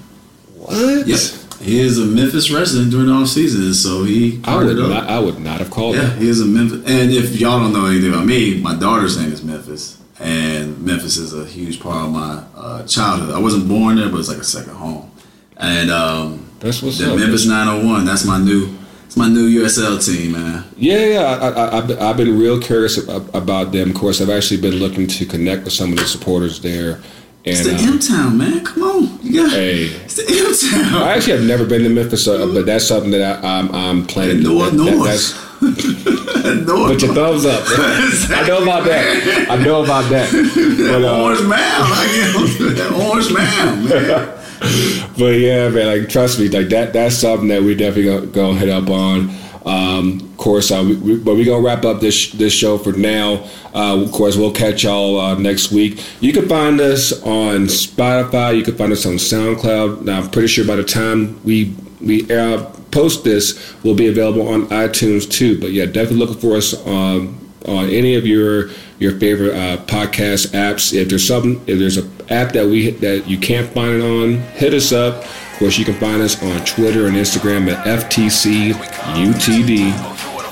[0.57, 1.07] What?
[1.07, 1.21] Yep.
[1.61, 4.41] He is a Memphis resident during the off season, so he.
[4.45, 5.09] I would not.
[5.09, 5.95] I would not have called.
[5.95, 6.19] Yeah, that.
[6.19, 6.79] he is a Memphis.
[6.87, 11.17] And if y'all don't know anything about me, my daughter's name is Memphis, and Memphis
[11.17, 13.35] is a huge part of my uh, childhood.
[13.35, 15.11] I wasn't born there, but it's like a second home.
[15.57, 17.19] And um, that's what's the up.
[17.19, 18.05] Memphis 901.
[18.05, 18.77] That's my new.
[19.05, 20.65] It's my new USL team, man.
[20.75, 21.21] Yeah, yeah.
[21.21, 23.91] I, I, I've been real curious about them.
[23.91, 26.95] Of course, I've actually been looking to connect with some of the supporters there.
[26.95, 27.05] And,
[27.45, 28.65] it's the uh, M Town, man.
[28.65, 29.51] Come on, yeah.
[29.51, 31.03] Hey, it's the M Town.
[31.03, 33.75] I actually have never been to Memphis, uh, but that's something that I, am I'm,
[33.75, 34.45] I'm planning.
[34.45, 35.61] North, that, North.
[35.61, 36.22] That,
[36.67, 37.63] Put your thumbs up.
[37.69, 39.47] I know about that.
[39.49, 40.29] I know about that.
[40.33, 44.39] But, uh, orange man, get orange man, man.
[45.19, 48.59] but yeah, man, like trust me, like that that's something that we definitely gonna, gonna
[48.59, 49.31] hit up on.
[49.65, 52.93] Um, of course, uh, we, we, but we're gonna wrap up this this show for
[52.93, 53.45] now.
[53.73, 56.05] Uh, of course, we'll catch y'all uh, next week.
[56.21, 58.57] You can find us on Spotify.
[58.57, 60.03] You can find us on SoundCloud.
[60.03, 64.49] Now, I'm pretty sure by the time we we uh, post this, we'll be available
[64.49, 65.61] on iTunes too.
[65.61, 70.49] But yeah, definitely looking for us on on any of your your favorite uh, podcast
[70.49, 70.93] apps.
[70.93, 74.39] If there's something, if there's an app that we that you can't find it on,
[74.55, 79.81] hit us up Of course, you can find us on Twitter and Instagram at FTCUTD.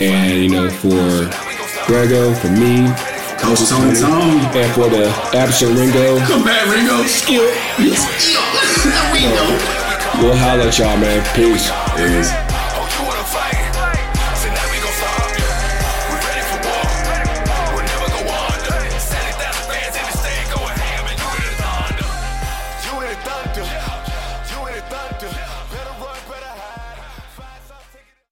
[0.01, 1.31] And, you know, for
[1.87, 2.87] Grego, for me,
[3.39, 4.41] Coach Tony Tone.
[4.55, 6.19] And for the absent Ringo.
[6.27, 7.03] Come back, Ringo.
[7.05, 7.51] Skill.
[9.13, 9.70] Ringo.
[10.21, 11.25] We'll holler at y'all, man.
[11.35, 11.71] Peace.
[11.97, 12.50] Peace.